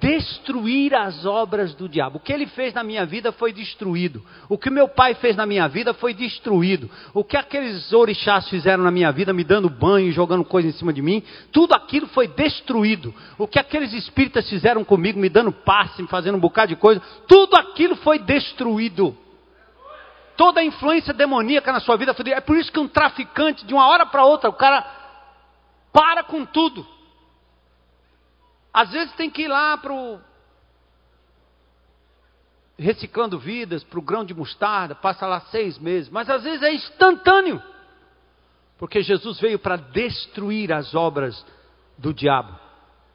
[0.00, 2.18] Destruir as obras do diabo.
[2.18, 4.22] O que ele fez na minha vida foi destruído.
[4.48, 6.90] O que meu pai fez na minha vida foi destruído.
[7.12, 10.92] O que aqueles orixás fizeram na minha vida, me dando banho, jogando coisa em cima
[10.92, 11.22] de mim,
[11.52, 13.12] tudo aquilo foi destruído.
[13.36, 17.02] O que aqueles espíritas fizeram comigo, me dando passe, me fazendo um bocado de coisa,
[17.26, 19.16] tudo aquilo foi destruído.
[20.36, 22.30] Toda a influência demoníaca na sua vida foi.
[22.30, 24.86] É por isso que um traficante, de uma hora para outra, o cara
[25.92, 26.86] para com tudo.
[28.72, 30.20] Às vezes tem que ir lá para o.
[32.78, 36.72] Reciclando vidas, para o grão de mostarda, passa lá seis meses, mas às vezes é
[36.72, 37.60] instantâneo,
[38.78, 41.44] porque Jesus veio para destruir as obras
[41.96, 42.56] do diabo.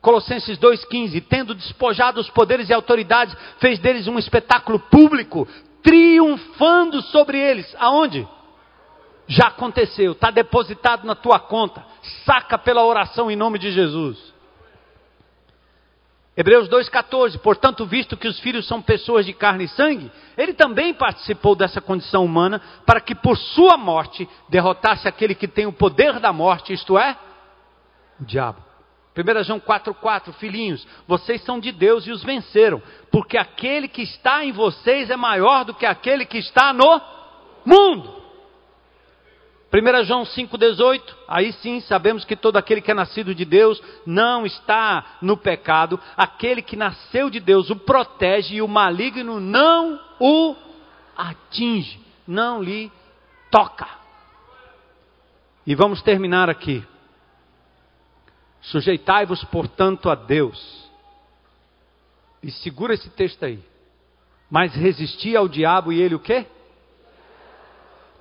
[0.01, 5.47] Colossenses 2,15: Tendo despojado os poderes e autoridades, fez deles um espetáculo público,
[5.81, 7.73] triunfando sobre eles.
[7.79, 8.27] Aonde?
[9.27, 11.85] Já aconteceu, está depositado na tua conta.
[12.25, 14.32] Saca pela oração em nome de Jesus.
[16.35, 20.93] Hebreus 2,14: Portanto, visto que os filhos são pessoas de carne e sangue, ele também
[20.93, 26.19] participou dessa condição humana, para que por sua morte derrotasse aquele que tem o poder
[26.19, 27.15] da morte, isto é,
[28.19, 28.63] o diabo.
[29.15, 32.81] 1 João 4,4, filhinhos, vocês são de Deus e os venceram,
[33.11, 36.99] porque aquele que está em vocês é maior do que aquele que está no
[37.63, 38.22] mundo.
[39.73, 44.45] 1 João 5,18, aí sim sabemos que todo aquele que é nascido de Deus não
[44.45, 50.55] está no pecado, aquele que nasceu de Deus o protege e o maligno não o
[51.17, 52.91] atinge, não lhe
[53.49, 53.87] toca.
[55.65, 56.85] E vamos terminar aqui.
[58.61, 60.87] Sujeitai-vos, portanto, a Deus.
[62.43, 63.59] E segura esse texto aí.
[64.51, 66.45] Mas resisti ao diabo e ele o quê?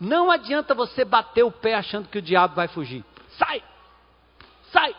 [0.03, 3.05] Não adianta você bater o pé achando que o diabo vai fugir.
[3.39, 3.63] Sai!
[4.73, 4.97] Sai!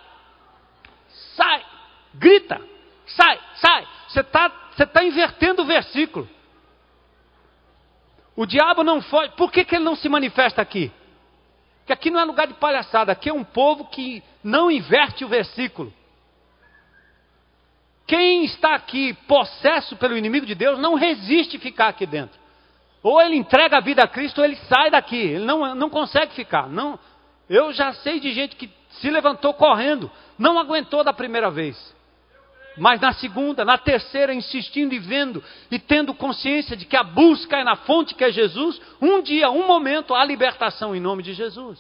[1.35, 1.65] Sai!
[2.13, 2.61] Grita!
[3.05, 3.37] Sai!
[3.55, 3.87] Sai!
[4.07, 6.27] Você está você tá invertendo o versículo.
[8.33, 9.27] O diabo não foi.
[9.31, 10.89] Por que, que ele não se manifesta aqui?
[11.79, 15.27] Porque aqui não é lugar de palhaçada, aqui é um povo que não inverte o
[15.27, 15.93] versículo.
[18.07, 22.41] Quem está aqui possesso pelo inimigo de Deus não resiste ficar aqui dentro.
[23.03, 25.17] Ou ele entrega a vida a Cristo ou ele sai daqui.
[25.17, 26.69] Ele não, não consegue ficar.
[26.69, 26.97] Não,
[27.49, 31.93] eu já sei de gente que se levantou correndo, não aguentou da primeira vez.
[32.77, 37.57] Mas na segunda, na terceira, insistindo e vendo e tendo consciência de que a busca
[37.57, 41.33] é na fonte que é Jesus, um dia, um momento, há libertação em nome de
[41.33, 41.79] Jesus.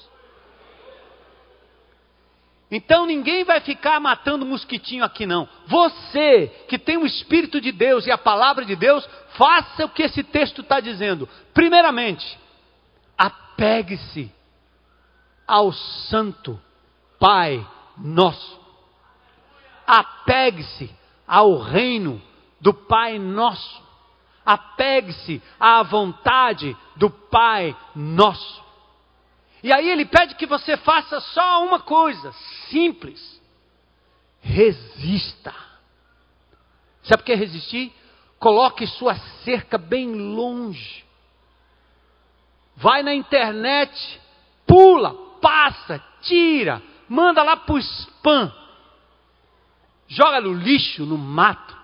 [2.69, 5.47] Então ninguém vai ficar matando mosquitinho aqui não.
[5.67, 9.07] Você que tem o Espírito de Deus e a palavra de Deus,
[9.37, 11.27] faça o que esse texto está dizendo.
[11.53, 12.39] Primeiramente,
[13.17, 14.31] apegue-se
[15.47, 16.59] ao Santo
[17.19, 17.65] Pai
[17.97, 18.63] Nosso
[19.85, 20.93] apegue-se
[21.27, 22.21] ao reino
[22.59, 23.83] do Pai Nosso.
[24.45, 28.63] Apegue-se à vontade do Pai Nosso.
[29.61, 32.33] E aí ele pede que você faça só uma coisa,
[32.69, 33.41] simples.
[34.41, 35.53] Resista.
[37.03, 37.93] Sabe o que é resistir?
[38.43, 39.15] Coloque sua
[39.45, 41.05] cerca bem longe.
[42.75, 44.21] Vai na internet,
[44.67, 48.51] pula, passa, tira, manda lá para o spam
[50.13, 51.75] joga no lixo, no mato.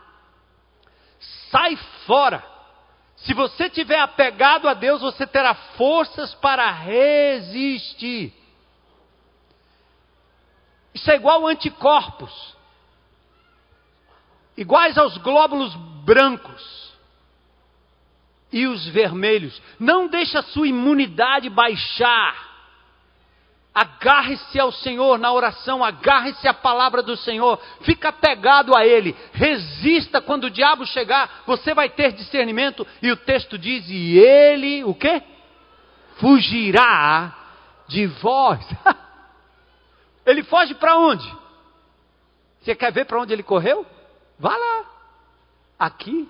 [1.50, 2.44] Sai fora.
[3.18, 8.34] Se você tiver apegado a Deus, você terá forças para resistir.
[10.94, 12.56] Isso é igual anticorpos,
[14.58, 15.76] iguais aos glóbulos
[16.10, 16.92] brancos
[18.52, 19.62] e os vermelhos.
[19.80, 22.50] Não deixa a sua imunidade baixar.
[23.72, 30.20] Agarre-se ao Senhor na oração, agarre-se à palavra do Senhor, fica pegado a Ele, resista
[30.20, 34.96] quando o diabo chegar, você vai ter discernimento, e o texto diz: e ele, o
[34.96, 35.22] que?
[36.16, 37.36] Fugirá
[37.88, 38.68] de vós.
[40.26, 41.32] ele foge para onde?
[42.62, 43.86] Você quer ver para onde ele correu?
[44.40, 44.99] Vá lá.
[45.80, 46.30] Aqui?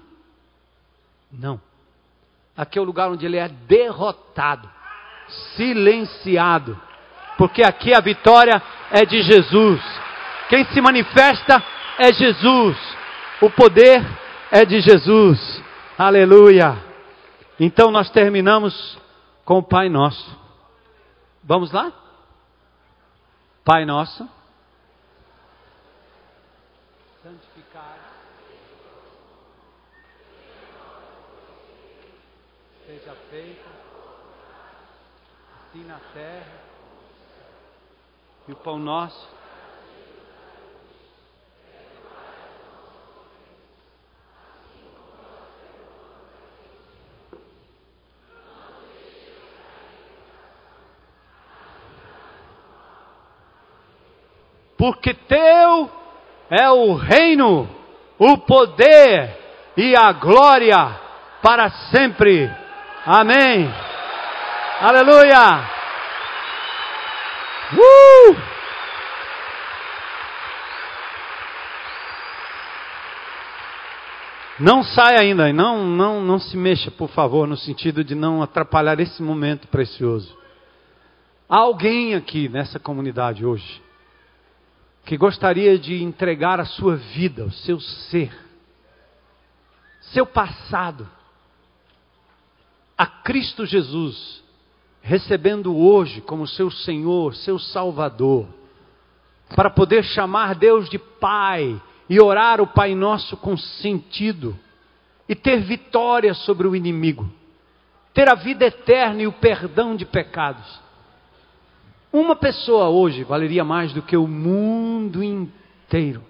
[1.32, 1.60] Não.
[2.56, 4.70] Aqui é o lugar onde ele é derrotado,
[5.56, 6.80] silenciado
[7.39, 9.82] porque aqui a vitória é de Jesus.
[10.50, 11.64] Quem se manifesta
[11.97, 12.78] é Jesus.
[13.41, 14.06] O poder
[14.52, 15.64] é de Jesus.
[15.97, 16.76] Aleluia.
[17.58, 19.00] Então nós terminamos
[19.45, 20.38] com o Pai Nosso.
[21.41, 21.93] Vamos lá?
[23.64, 24.28] Pai Nosso.
[27.24, 28.00] Santificado.
[32.86, 33.70] Seja feito
[35.70, 36.70] assim na terra
[38.50, 39.30] e o pão nosso.
[54.76, 55.91] Porque teu
[56.50, 57.70] é o reino,
[58.18, 59.38] o poder
[59.78, 61.00] e a glória
[61.43, 62.50] para sempre.
[63.06, 63.72] Amém.
[64.82, 65.78] Aleluia.
[67.74, 68.59] Uh!
[74.59, 78.99] Não saia ainda, não, não, não se mexa, por favor, no sentido de não atrapalhar
[78.99, 80.38] esse momento precioso.
[81.47, 83.82] Há alguém aqui nessa comunidade hoje
[85.05, 88.32] que gostaria de entregar a sua vida, o seu ser,
[90.01, 91.09] seu passado,
[92.97, 94.43] a Cristo Jesus
[95.02, 98.47] recebendo hoje como seu Senhor, seu Salvador,
[99.56, 101.80] para poder chamar Deus de Pai
[102.10, 104.56] e orar o Pai Nosso com sentido
[105.28, 107.30] e ter vitória sobre o inimigo,
[108.14, 110.80] ter a vida eterna e o perdão de pecados.
[112.12, 116.24] Uma pessoa hoje valeria mais do que o mundo inteiro.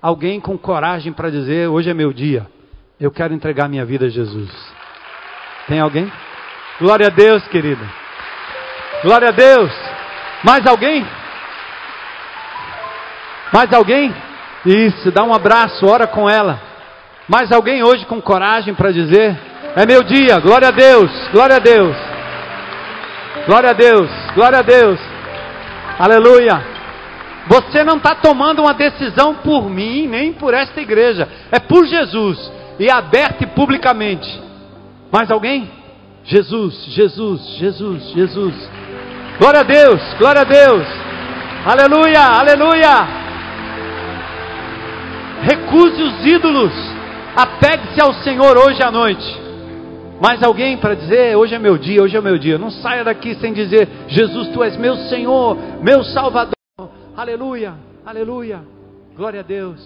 [0.00, 2.46] Alguém com coragem para dizer: hoje é meu dia,
[2.98, 4.50] eu quero entregar minha vida a Jesus.
[5.66, 6.10] Tem alguém?
[6.80, 7.84] Glória a Deus, querida.
[9.02, 9.70] Glória a Deus.
[10.44, 11.04] Mais alguém?
[13.52, 14.14] Mais alguém?
[14.64, 16.60] Isso, dá um abraço, ora com ela.
[17.28, 19.36] Mais alguém hoje com coragem para dizer:
[19.76, 21.96] É meu dia, glória a Deus, glória a Deus,
[23.46, 25.00] glória a Deus, glória a Deus,
[25.98, 26.78] aleluia.
[27.48, 32.52] Você não está tomando uma decisão por mim, nem por esta igreja, é por Jesus,
[32.78, 34.28] e aberta e publicamente.
[35.10, 35.77] Mais alguém?
[36.28, 38.54] Jesus, Jesus, Jesus, Jesus.
[39.38, 40.86] Glória a Deus, glória a Deus.
[41.64, 43.08] Aleluia, aleluia.
[45.40, 46.72] Recuse os ídolos.
[47.34, 49.24] Apegue-se ao Senhor hoje à noite.
[50.20, 52.58] Mais alguém para dizer: hoje é meu dia, hoje é meu dia.
[52.58, 56.52] Não saia daqui sem dizer: Jesus, tu és meu Senhor, meu Salvador.
[57.16, 57.72] Aleluia,
[58.04, 58.60] aleluia.
[59.16, 59.80] Glória a Deus,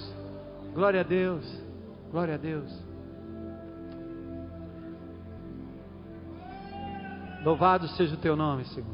[0.74, 1.44] glória a Deus,
[2.10, 2.81] glória a Deus.
[7.44, 8.88] Louvado seja o teu nome, Senhor.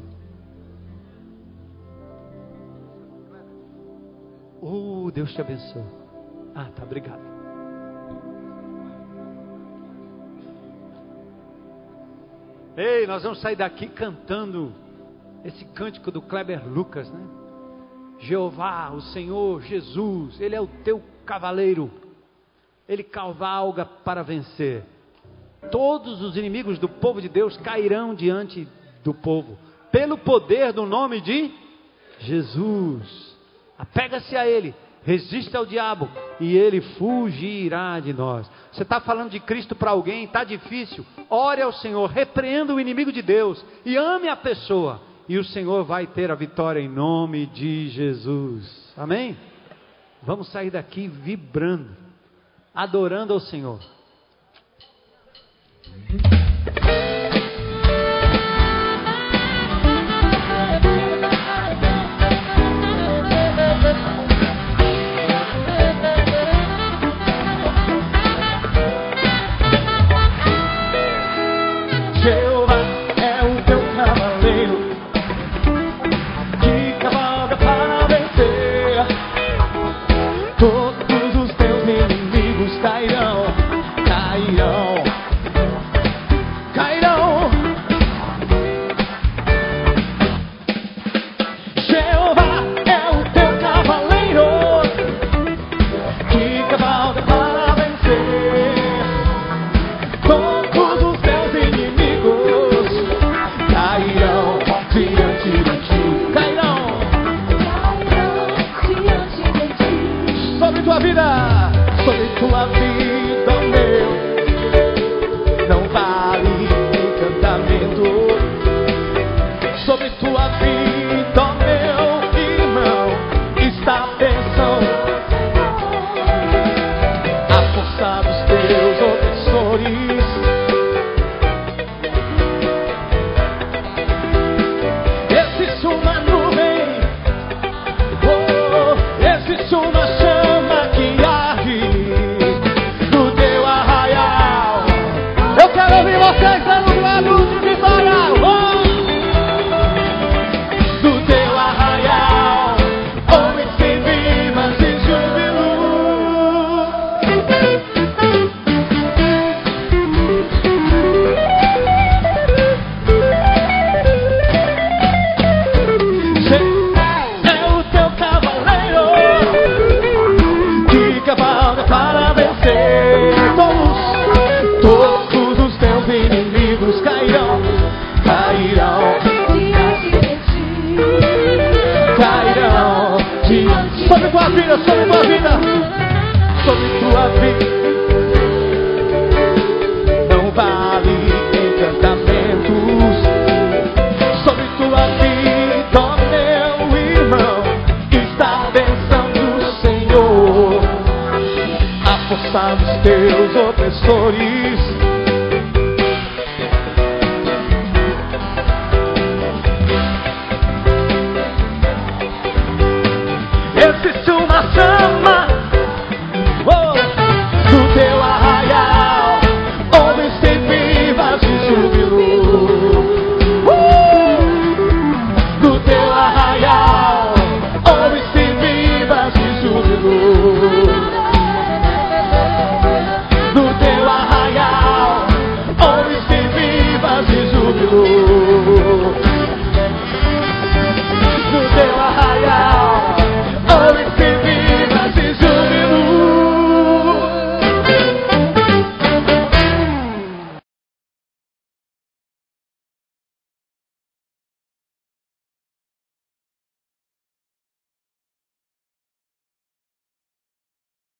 [4.61, 5.83] Oh, Deus te abençoe.
[6.55, 7.21] Ah, tá, obrigado.
[12.75, 14.73] Ei, nós vamos sair daqui cantando
[15.43, 17.27] esse cântico do Kleber Lucas, né?
[18.19, 21.91] Jeová, o Senhor, Jesus, Ele é o teu cavaleiro.
[22.87, 24.83] Ele cavalga para vencer.
[25.71, 28.67] Todos os inimigos do povo de Deus cairão diante
[29.03, 29.57] do povo,
[29.91, 31.51] pelo poder do nome de
[32.19, 33.37] Jesus.
[33.77, 38.49] Apega-se a Ele, resiste ao diabo e ele fugirá de nós.
[38.71, 41.05] Você está falando de Cristo para alguém, está difícil?
[41.29, 45.83] Ore ao Senhor, repreenda o inimigo de Deus e ame a pessoa, e o Senhor
[45.83, 48.93] vai ter a vitória em nome de Jesus.
[48.97, 49.37] Amém?
[50.21, 51.89] Vamos sair daqui vibrando,
[52.73, 53.79] adorando ao Senhor.
[55.87, 57.18] Müzik